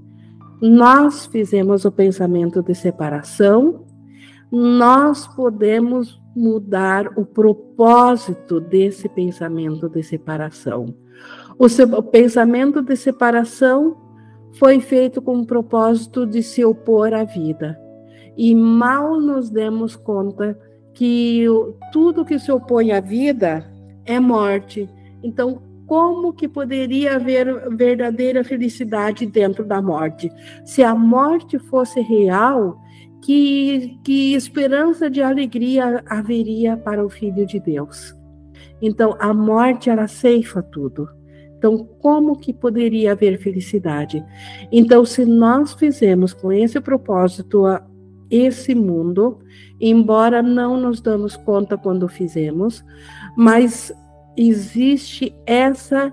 Nós 0.61 1.27
fizemos 1.27 1.85
o 1.85 1.93
pensamento 1.93 2.62
de 2.62 2.75
separação, 2.75 3.85
nós 4.51 5.27
podemos 5.27 6.21
mudar 6.35 7.19
o 7.19 7.25
propósito 7.25 8.61
desse 8.61 9.09
pensamento 9.09 9.89
de 9.89 10.03
separação. 10.03 10.95
O, 11.59 11.67
o 11.67 12.03
pensamento 12.03 12.83
de 12.83 12.97
separação 12.97 13.97
foi 14.59 14.81
feito 14.81 15.21
com 15.21 15.39
o 15.39 15.47
propósito 15.47 16.27
de 16.27 16.43
se 16.43 16.64
opor 16.64 17.12
à 17.12 17.25
vida. 17.25 17.79
E 18.37 18.55
mal 18.55 19.19
nos 19.19 19.51
demos 19.51 19.97
conta 19.97 20.59
que 20.93 21.45
tudo 21.93 22.25
que 22.25 22.39
se 22.39 22.53
opõe 22.53 22.93
à 22.93 23.01
vida 23.01 23.71
é 24.05 24.21
morte, 24.21 24.89
então, 25.23 25.62
como 25.87 26.33
que 26.33 26.49
poderia 26.49 27.17
haver 27.17 27.69
verdadeira 27.77 28.43
felicidade 28.43 29.25
dentro 29.25 29.64
da 29.64 29.81
morte? 29.81 30.31
Se 30.64 30.83
a 30.83 30.95
morte 30.95 31.59
fosse 31.59 32.01
real, 32.01 32.81
que, 33.23 33.99
que 34.05 34.35
esperança 34.35 35.09
de 35.09 35.23
alegria 35.23 36.03
haveria 36.09 36.77
para 36.77 37.05
o 37.05 37.09
Filho 37.09 37.47
de 37.47 37.61
Deus? 37.61 38.14
Então, 38.83 39.17
a 39.19 39.33
morte, 39.33 39.89
ela 39.89 40.07
ceifa 40.07 40.62
tudo. 40.62 41.09
Então, 41.57 41.79
como 41.99 42.37
que 42.37 42.53
poderia 42.53 43.12
haver 43.12 43.39
felicidade? 43.39 44.23
Então, 44.71 45.05
se 45.05 45.25
nós 45.25 45.73
fizemos 45.73 46.35
com 46.35 46.53
esse 46.53 46.81
propósito 46.81 47.64
esse 48.31 48.75
mundo, 48.75 49.39
embora 49.81 50.43
não 50.43 50.79
nos 50.79 51.01
damos 51.01 51.37
conta 51.37 51.79
quando 51.79 52.09
fizemos, 52.09 52.85
mas 53.37 53.93
existe 54.37 55.34
essa 55.47 56.12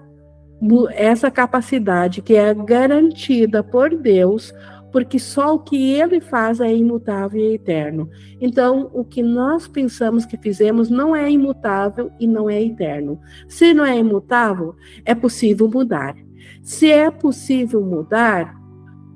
essa 0.95 1.29
capacidade 1.29 2.21
que 2.21 2.35
é 2.35 2.53
garantida 2.53 3.61
por 3.61 3.89
Deus, 3.89 4.53
porque 4.93 5.19
só 5.19 5.55
o 5.55 5.59
que 5.59 5.91
ele 5.91 6.21
faz 6.21 6.61
é 6.61 6.73
imutável 6.73 7.37
e 7.41 7.55
eterno. 7.55 8.09
Então, 8.39 8.89
o 8.93 9.03
que 9.03 9.21
nós 9.21 9.67
pensamos 9.67 10.25
que 10.25 10.37
fizemos 10.37 10.89
não 10.89 11.13
é 11.13 11.29
imutável 11.29 12.09
e 12.17 12.25
não 12.25 12.49
é 12.49 12.63
eterno. 12.63 13.19
Se 13.45 13.73
não 13.73 13.83
é 13.83 13.97
imutável, 13.97 14.73
é 15.03 15.13
possível 15.13 15.69
mudar. 15.69 16.15
Se 16.61 16.89
é 16.89 17.11
possível 17.11 17.81
mudar, 17.81 18.55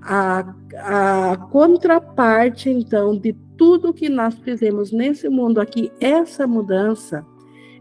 a, 0.01 0.55
a 0.77 1.37
contraparte, 1.51 2.69
então, 2.69 3.17
de 3.17 3.33
tudo 3.57 3.93
que 3.93 4.07
nós 4.07 4.35
fizemos 4.35 4.91
nesse 4.91 5.27
mundo 5.27 5.59
aqui, 5.59 5.91
essa 5.99 6.47
mudança, 6.47 7.25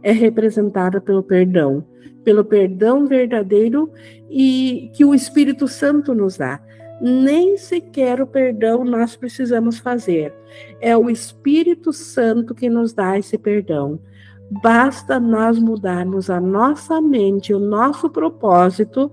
é 0.07 0.13
representada 0.13 1.01
pelo 1.01 1.21
perdão, 1.21 1.85
pelo 2.23 2.45
perdão 2.45 3.07
verdadeiro 3.07 3.91
e 4.31 4.89
que 4.95 5.05
o 5.05 5.13
Espírito 5.13 5.67
Santo 5.67 6.15
nos 6.15 6.37
dá. 6.37 6.61
Nem 7.03 7.57
sequer 7.57 8.23
o 8.23 8.27
perdão 8.27 8.85
nós 8.85 9.17
precisamos 9.17 9.81
fazer. 9.81 10.33
É 10.81 10.97
o 10.97 11.11
Espírito 11.11 11.93
Santo 11.93 12.55
que 12.55 12.71
nos 12.71 12.93
dá 12.93 13.19
esse 13.19 13.37
perdão. 13.37 13.99
Basta 14.63 15.19
nós 15.19 15.59
mudarmos 15.59 16.31
a 16.31 16.41
nossa 16.41 17.01
mente, 17.01 17.53
o 17.53 17.59
nosso 17.59 18.09
propósito, 18.09 19.11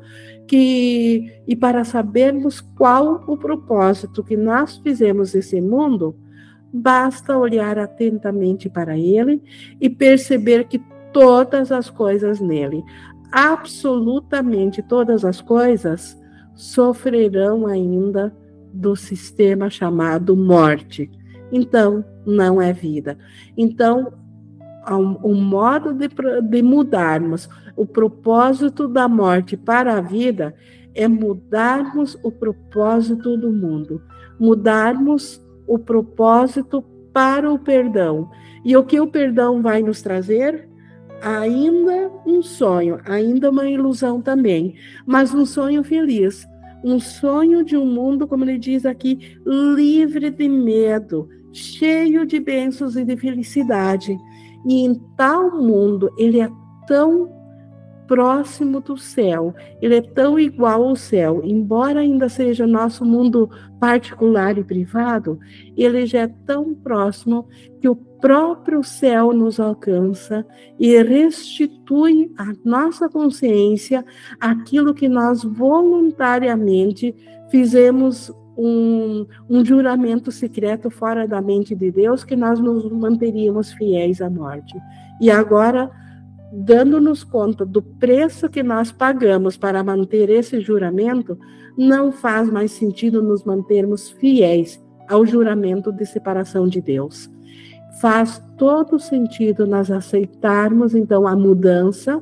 que 0.48 1.42
e 1.48 1.56
para 1.56 1.84
sabermos 1.84 2.62
qual 2.62 3.24
o 3.26 3.36
propósito 3.36 4.24
que 4.24 4.38
nós 4.38 4.78
fizemos 4.78 5.34
nesse 5.34 5.60
mundo, 5.60 6.16
Basta 6.74 7.38
olhar 7.38 7.78
atentamente 7.78 8.68
para 8.68 8.98
ele 8.98 9.42
e 9.80 9.90
perceber 9.90 10.64
que 10.66 10.82
todas 11.14 11.72
as 11.72 11.90
coisas 11.90 12.40
nele, 12.40 12.84
absolutamente 13.32 14.82
todas 14.82 15.24
as 15.24 15.40
coisas, 15.40 16.20
sofrerão 16.56 17.68
ainda 17.68 18.36
do 18.74 18.96
sistema 18.96 19.70
chamado 19.70 20.36
morte. 20.36 21.12
Então, 21.52 22.04
não 22.26 22.60
é 22.60 22.74
vida. 22.74 23.18
Então, 23.56 24.14
o 25.22 25.34
modo 25.36 25.94
de, 25.94 26.10
de 26.42 26.62
mudarmos 26.62 27.48
o 27.76 27.86
propósito 27.86 28.88
da 28.88 29.08
morte 29.08 29.58
para 29.58 29.98
a 29.98 30.02
vida 30.02 30.54
é 30.94 31.08
mudarmos 31.08 32.18
o 32.24 32.32
propósito 32.32 33.36
do 33.36 33.52
mundo, 33.52 34.02
mudarmos 34.40 35.43
o 35.68 35.78
propósito 35.80 36.84
para 37.14 37.52
o 37.52 37.60
perdão. 37.60 38.30
E 38.66 38.76
o 38.76 38.84
que 38.84 39.00
o 39.00 39.08
perdão 39.08 39.62
vai 39.62 39.82
nos 39.82 40.02
trazer? 40.02 40.68
Ainda 41.22 42.12
um 42.26 42.42
sonho, 42.42 43.00
ainda 43.06 43.50
uma 43.50 43.70
ilusão 43.70 44.22
também, 44.22 44.76
mas 45.06 45.34
um 45.34 45.46
sonho 45.46 45.84
feliz. 45.84 46.46
Um 46.84 47.00
sonho 47.00 47.64
de 47.64 47.78
um 47.78 47.86
mundo, 47.86 48.28
como 48.28 48.44
ele 48.44 48.58
diz 48.58 48.86
aqui, 48.86 49.38
livre 49.46 50.30
de 50.30 50.50
medo, 50.50 51.30
cheio 51.54 52.26
de 52.26 52.40
bênçãos 52.42 52.98
e 52.98 53.06
de 53.06 53.16
felicidade. 53.16 54.18
E 54.66 54.86
em 54.86 54.96
tal 55.16 55.62
mundo, 55.62 56.10
ele 56.18 56.42
é 56.42 56.50
tão 56.86 57.30
próximo 58.14 58.80
do 58.80 58.96
céu, 58.96 59.56
ele 59.82 59.96
é 59.96 60.02
tão 60.02 60.38
igual 60.38 60.84
ao 60.84 60.96
céu, 60.96 61.42
embora 61.44 62.02
ainda 62.02 62.30
seja 62.30 62.68
nosso 62.68 63.04
mundo 63.04 63.50
particular 63.80 64.56
e 64.56 64.64
privado, 64.64 65.40
ele 65.76 66.06
já 66.06 66.20
é 66.20 66.28
tão 66.46 66.76
próximo 66.76 67.48
que 67.82 67.90
o 67.90 67.96
próprio 67.96 68.84
céu 68.84 69.34
nos 69.34 69.60
alcança 69.60 70.46
e 70.80 70.96
restitui 71.02 72.32
à 72.38 72.54
nossa 72.64 73.10
consciência 73.10 74.06
aquilo 74.40 74.94
que 74.94 75.10
nós 75.10 75.44
voluntariamente 75.44 77.16
fizemos 77.50 78.32
um, 78.56 79.26
um, 79.50 79.66
juramento 79.66 80.32
secreto 80.32 80.92
fora 80.92 81.28
da 81.28 81.42
mente 81.42 81.74
de 81.74 81.90
Deus 81.90 82.24
que 82.24 82.36
nós 82.36 82.60
nos 82.60 82.88
manteríamos 82.92 83.74
fiéis 83.74 84.22
à 84.22 84.30
morte. 84.30 84.78
E 85.20 85.32
agora 85.32 85.90
dando-nos 86.56 87.24
conta 87.24 87.66
do 87.66 87.82
preço 87.82 88.48
que 88.48 88.62
nós 88.62 88.92
pagamos 88.92 89.58
para 89.58 89.84
manter 89.84 90.30
esse 90.30 90.62
juramento, 90.62 91.38
não 91.76 92.12
faz 92.12 92.48
mais 92.50 92.72
sentido 92.72 93.24
nos 93.24 93.44
mantermos 93.44 94.12
fiéis 94.12 94.80
ao 95.10 95.26
juramento 95.26 95.92
de 95.92 96.06
separação 96.06 96.68
de 96.68 96.80
Deus. 96.80 97.28
Faz 98.00 98.42
todo 98.58 99.00
sentido 99.00 99.66
nós 99.66 99.90
aceitarmos 99.90 100.94
então 100.94 101.28
a 101.28 101.36
mudança 101.36 102.22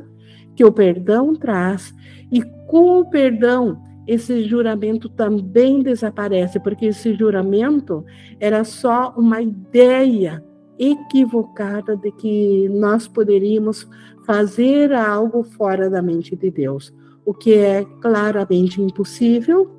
que 0.55 0.63
o 0.63 0.71
perdão 0.71 1.35
traz 1.35 1.93
e 2.31 2.41
com 2.67 2.99
o 2.99 3.09
perdão 3.09 3.81
esse 4.07 4.43
juramento 4.43 5.09
também 5.09 5.83
desaparece, 5.83 6.59
porque 6.59 6.87
esse 6.87 7.13
juramento 7.13 8.03
era 8.39 8.63
só 8.63 9.13
uma 9.15 9.41
ideia 9.41 10.43
equivocada 10.81 11.95
de 11.95 12.11
que 12.13 12.67
nós 12.69 13.07
poderíamos 13.07 13.87
fazer 14.31 14.93
algo 14.93 15.43
fora 15.43 15.89
da 15.89 16.01
mente 16.01 16.37
de 16.37 16.49
Deus, 16.49 16.93
o 17.25 17.33
que 17.33 17.53
é 17.53 17.83
claramente 17.99 18.81
impossível, 18.81 19.69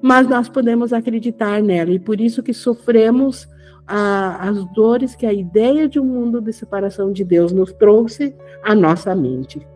mas 0.00 0.28
nós 0.28 0.48
podemos 0.48 0.92
acreditar 0.92 1.60
nela 1.60 1.90
e 1.90 1.98
por 1.98 2.20
isso 2.20 2.40
que 2.40 2.54
sofremos 2.54 3.48
a, 3.84 4.48
as 4.48 4.64
dores 4.72 5.16
que 5.16 5.26
a 5.26 5.32
ideia 5.32 5.88
de 5.88 5.98
um 5.98 6.04
mundo 6.04 6.40
de 6.40 6.52
separação 6.52 7.10
de 7.10 7.24
Deus 7.24 7.50
nos 7.50 7.72
trouxe 7.72 8.32
à 8.62 8.76
nossa 8.76 9.12
mente. 9.12 9.66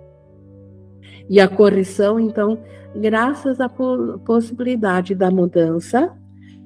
E 1.28 1.40
a 1.40 1.48
correção, 1.48 2.20
então, 2.20 2.56
graças 2.94 3.58
à 3.60 3.68
possibilidade 3.68 5.12
da 5.12 5.28
mudança, 5.28 6.16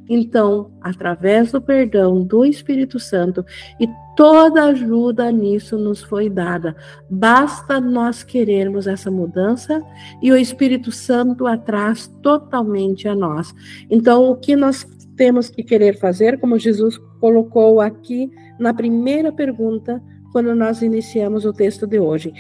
então, 0.09 0.71
através 0.81 1.53
do 1.53 1.61
perdão 1.61 2.23
do 2.23 2.45
Espírito 2.45 2.99
Santo, 2.99 3.45
e 3.81 3.89
toda 4.17 4.65
ajuda 4.65 5.31
nisso 5.33 5.79
nos 5.79 6.03
foi 6.03 6.29
dada. 6.29 6.77
Basta 7.11 7.81
nós 7.81 8.23
querermos 8.23 8.87
essa 8.87 9.11
mudança 9.11 9.83
e 10.23 10.31
o 10.31 10.37
Espírito 10.37 10.93
Santo 10.93 11.47
atrás 11.47 12.07
totalmente 12.23 13.09
a 13.09 13.15
nós. 13.15 13.55
Então, 13.91 14.31
o 14.31 14.37
que 14.37 14.55
nós 14.55 14.87
temos 15.17 15.49
que 15.49 15.63
querer 15.63 15.99
fazer, 15.99 16.39
como 16.39 16.59
Jesus 16.59 16.99
colocou 17.21 17.81
aqui 17.81 18.31
na 18.59 18.75
primeira 18.75 19.33
pergunta, 19.33 20.03
quando 20.33 20.53
nós 20.55 20.83
iniciamos 20.83 21.45
o 21.45 21.53
texto 21.53 21.87
de 21.87 21.99
hoje: 21.99 22.33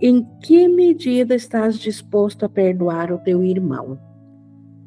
em 0.00 0.24
que 0.40 0.68
medida 0.68 1.34
estás 1.34 1.78
disposto 1.78 2.44
a 2.44 2.48
perdoar 2.48 3.12
o 3.12 3.18
teu 3.18 3.44
irmão? 3.44 3.98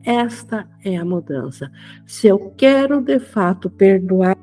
Esta 0.06 0.68
é 0.84 0.98
a 0.98 1.06
mudança. 1.06 1.72
Se 2.06 2.28
eu 2.28 2.54
quero 2.58 3.02
de 3.02 3.20
fato 3.20 3.70
perdoar, 3.70 4.38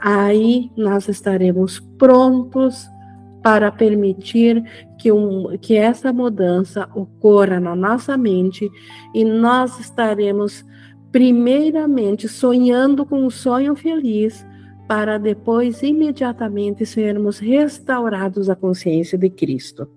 aí 0.00 0.70
nós 0.76 1.08
estaremos 1.08 1.80
prontos 1.98 2.88
para 3.42 3.70
permitir 3.70 4.62
que, 4.98 5.12
um, 5.12 5.58
que 5.58 5.76
essa 5.76 6.12
mudança 6.12 6.88
ocorra 6.94 7.60
na 7.60 7.76
nossa 7.76 8.16
mente 8.16 8.70
e 9.12 9.24
nós 9.24 9.78
estaremos, 9.78 10.64
primeiramente, 11.12 12.26
sonhando 12.28 13.04
com 13.04 13.22
um 13.22 13.30
sonho 13.30 13.74
feliz, 13.74 14.46
para 14.88 15.18
depois 15.18 15.82
imediatamente 15.82 16.86
sermos 16.86 17.38
restaurados 17.38 18.48
à 18.48 18.56
consciência 18.56 19.18
de 19.18 19.28
Cristo. 19.28 19.88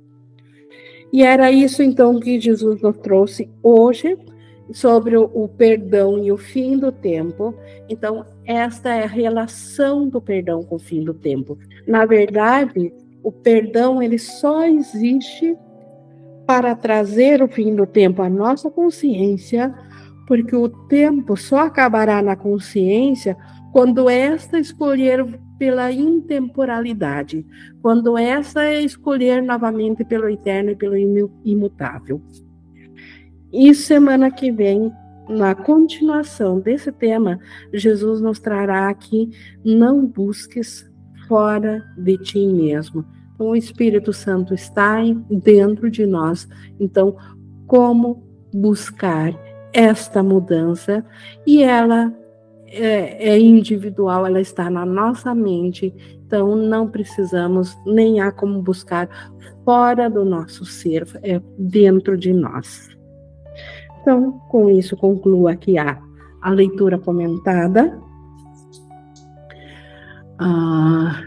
E 1.11 1.23
era 1.23 1.51
isso 1.51 1.81
então 1.81 2.19
que 2.19 2.39
Jesus 2.39 2.81
nos 2.81 2.97
trouxe 2.97 3.49
hoje 3.63 4.17
sobre 4.71 5.15
o, 5.15 5.47
perdão 5.47 6.21
e 6.21 6.31
o 6.31 6.37
fim 6.37 6.77
do 6.77 6.91
tempo. 6.91 7.53
Então, 7.87 8.25
esta 8.45 8.93
é 8.93 9.03
a 9.03 9.07
relação 9.07 10.09
do 10.09 10.21
perdão 10.21 10.63
com 10.63 10.75
o 10.75 10.79
fim 10.79 11.03
do 11.03 11.13
tempo. 11.13 11.57
Na 11.87 12.05
verdade, 12.05 12.93
o 13.23 13.31
perdão 13.31 14.01
ele 14.01 14.19
só 14.19 14.65
existe 14.65 15.57
para 16.45 16.75
trazer 16.75 17.41
o 17.41 17.47
fim 17.47 17.75
do 17.75 17.85
tempo 17.85 18.21
à 18.21 18.29
nossa 18.29 18.69
consciência, 18.69 19.73
porque 20.27 20.55
o 20.55 20.69
tempo 20.69 21.35
só 21.37 21.59
acabará 21.59 22.21
na 22.21 22.35
consciência 22.35 23.37
quando 23.71 24.09
esta 24.09 24.59
escolher 24.59 25.39
pela 25.57 25.91
intemporalidade, 25.91 27.45
quando 27.81 28.17
essa 28.17 28.63
é 28.63 28.81
escolher 28.81 29.41
novamente 29.41 30.03
pelo 30.03 30.29
eterno 30.29 30.71
e 30.71 30.75
pelo 30.75 30.95
imutável. 31.43 32.21
E 33.51 33.73
semana 33.73 34.29
que 34.29 34.51
vem, 34.51 34.91
na 35.29 35.55
continuação 35.55 36.59
desse 36.59 36.91
tema, 36.91 37.39
Jesus 37.73 38.21
nos 38.21 38.39
trará 38.39 38.89
aqui: 38.89 39.29
não 39.63 40.05
busques 40.05 40.89
fora 41.27 41.83
de 41.97 42.17
ti 42.17 42.45
mesmo. 42.47 43.05
Então, 43.35 43.47
o 43.47 43.55
Espírito 43.55 44.11
Santo 44.11 44.53
está 44.53 44.97
dentro 45.29 45.91
de 45.91 46.05
nós. 46.05 46.47
Então, 46.79 47.15
como 47.67 48.23
buscar 48.53 49.33
esta 49.73 50.23
mudança? 50.23 51.05
E 51.45 51.61
ela 51.61 52.13
é, 52.69 53.29
é, 53.29 53.39
individual, 53.39 54.25
ela 54.25 54.41
está 54.41 54.69
na 54.69 54.85
nossa 54.85 55.33
mente, 55.33 55.93
então 56.25 56.55
não 56.55 56.87
precisamos, 56.87 57.77
nem 57.85 58.19
há 58.19 58.31
como 58.31 58.61
buscar 58.61 59.09
fora 59.63 60.09
do 60.09 60.25
nosso 60.25 60.65
ser, 60.65 61.07
é 61.23 61.41
dentro 61.57 62.17
de 62.17 62.33
nós. 62.33 62.89
Então, 64.01 64.33
com 64.49 64.69
isso, 64.69 64.95
concluo 64.95 65.47
aqui 65.47 65.77
a, 65.77 65.97
a 66.41 66.49
leitura 66.49 66.97
comentada. 66.97 67.99
Ah, 70.39 71.21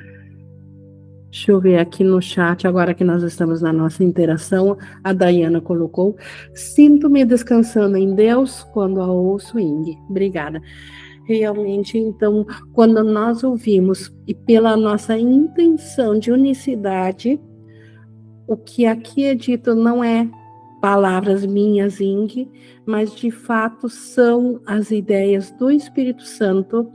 deixa 1.30 1.52
eu 1.52 1.60
ver 1.60 1.78
aqui 1.78 2.04
no 2.04 2.20
chat, 2.22 2.66
agora 2.66 2.94
que 2.94 3.04
nós 3.04 3.22
estamos 3.22 3.60
na 3.60 3.72
nossa 3.72 4.04
interação, 4.04 4.78
a 5.02 5.12
Dayana 5.12 5.60
colocou: 5.60 6.16
Sinto-me 6.54 7.24
descansando 7.24 7.96
em 7.96 8.14
Deus 8.14 8.62
quando 8.72 9.00
a 9.00 9.06
ouço 9.06 9.58
Ing. 9.58 9.98
Obrigada 10.08 10.60
realmente, 11.24 11.96
então, 11.98 12.46
quando 12.72 13.02
nós 13.04 13.44
ouvimos 13.44 14.12
e 14.26 14.34
pela 14.34 14.76
nossa 14.76 15.16
intenção 15.16 16.18
de 16.18 16.32
unicidade, 16.32 17.40
o 18.46 18.56
que 18.56 18.86
aqui 18.86 19.24
é 19.24 19.34
dito 19.34 19.74
não 19.74 20.02
é 20.02 20.28
palavras 20.80 21.44
minhas, 21.44 22.00
Ing, 22.00 22.50
mas 22.86 23.14
de 23.14 23.30
fato 23.30 23.88
são 23.88 24.60
as 24.66 24.90
ideias 24.90 25.50
do 25.52 25.70
Espírito 25.70 26.24
Santo 26.24 26.90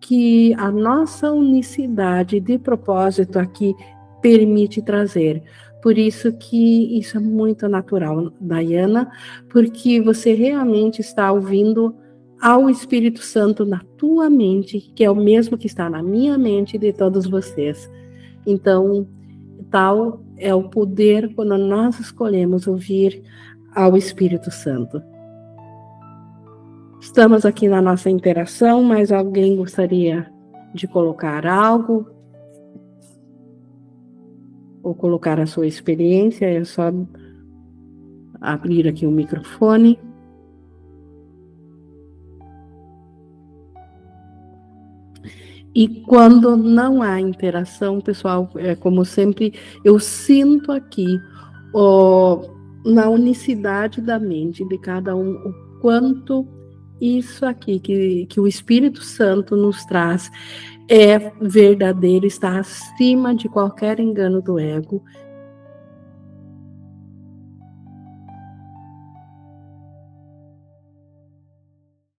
que 0.00 0.52
a 0.54 0.70
nossa 0.70 1.30
unicidade 1.30 2.40
de 2.40 2.58
propósito 2.58 3.38
aqui 3.38 3.74
permite 4.20 4.82
trazer. 4.82 5.42
Por 5.82 5.96
isso 5.96 6.32
que 6.32 6.98
isso 6.98 7.16
é 7.16 7.20
muito 7.20 7.68
natural, 7.68 8.32
Diana, 8.40 9.10
porque 9.48 10.00
você 10.00 10.34
realmente 10.34 11.00
está 11.00 11.32
ouvindo 11.32 11.94
ao 12.40 12.70
Espírito 12.70 13.20
Santo 13.20 13.64
na 13.66 13.80
tua 13.98 14.30
mente, 14.30 14.80
que 14.94 15.04
é 15.04 15.10
o 15.10 15.14
mesmo 15.14 15.58
que 15.58 15.66
está 15.66 15.90
na 15.90 16.02
minha 16.02 16.38
mente 16.38 16.76
e 16.76 16.78
de 16.78 16.92
todos 16.92 17.26
vocês. 17.26 17.90
Então, 18.46 19.06
tal 19.70 20.22
é 20.36 20.54
o 20.54 20.68
poder 20.68 21.34
quando 21.34 21.58
nós 21.58 22.00
escolhemos 22.00 22.66
ouvir 22.66 23.22
ao 23.74 23.96
Espírito 23.96 24.50
Santo. 24.50 25.02
Estamos 27.00 27.44
aqui 27.44 27.68
na 27.68 27.80
nossa 27.80 28.10
interação, 28.10 28.82
mas 28.82 29.12
alguém 29.12 29.56
gostaria 29.56 30.30
de 30.74 30.86
colocar 30.86 31.46
algo? 31.46 32.06
Ou 34.82 34.94
colocar 34.94 35.38
a 35.38 35.46
sua 35.46 35.66
experiência? 35.66 36.46
É 36.46 36.64
só 36.64 36.92
abrir 38.40 38.88
aqui 38.88 39.06
o 39.06 39.10
microfone. 39.10 39.98
E 45.74 45.86
quando 46.02 46.56
não 46.56 47.02
há 47.02 47.20
interação, 47.20 48.00
pessoal, 48.00 48.50
é 48.56 48.74
como 48.74 49.04
sempre, 49.04 49.54
eu 49.84 50.00
sinto 50.00 50.72
aqui 50.72 51.18
ó, 51.72 52.42
na 52.84 53.08
unicidade 53.08 54.00
da 54.00 54.18
mente 54.18 54.66
de 54.66 54.78
cada 54.78 55.14
um 55.14 55.32
o 55.32 55.80
quanto 55.80 56.46
isso 57.00 57.46
aqui 57.46 57.78
que, 57.78 58.26
que 58.26 58.40
o 58.40 58.46
Espírito 58.46 59.02
Santo 59.02 59.56
nos 59.56 59.84
traz 59.84 60.30
é 60.88 61.32
verdadeiro, 61.40 62.26
está 62.26 62.58
acima 62.58 63.32
de 63.32 63.48
qualquer 63.48 64.00
engano 64.00 64.42
do 64.42 64.58
ego 64.58 65.02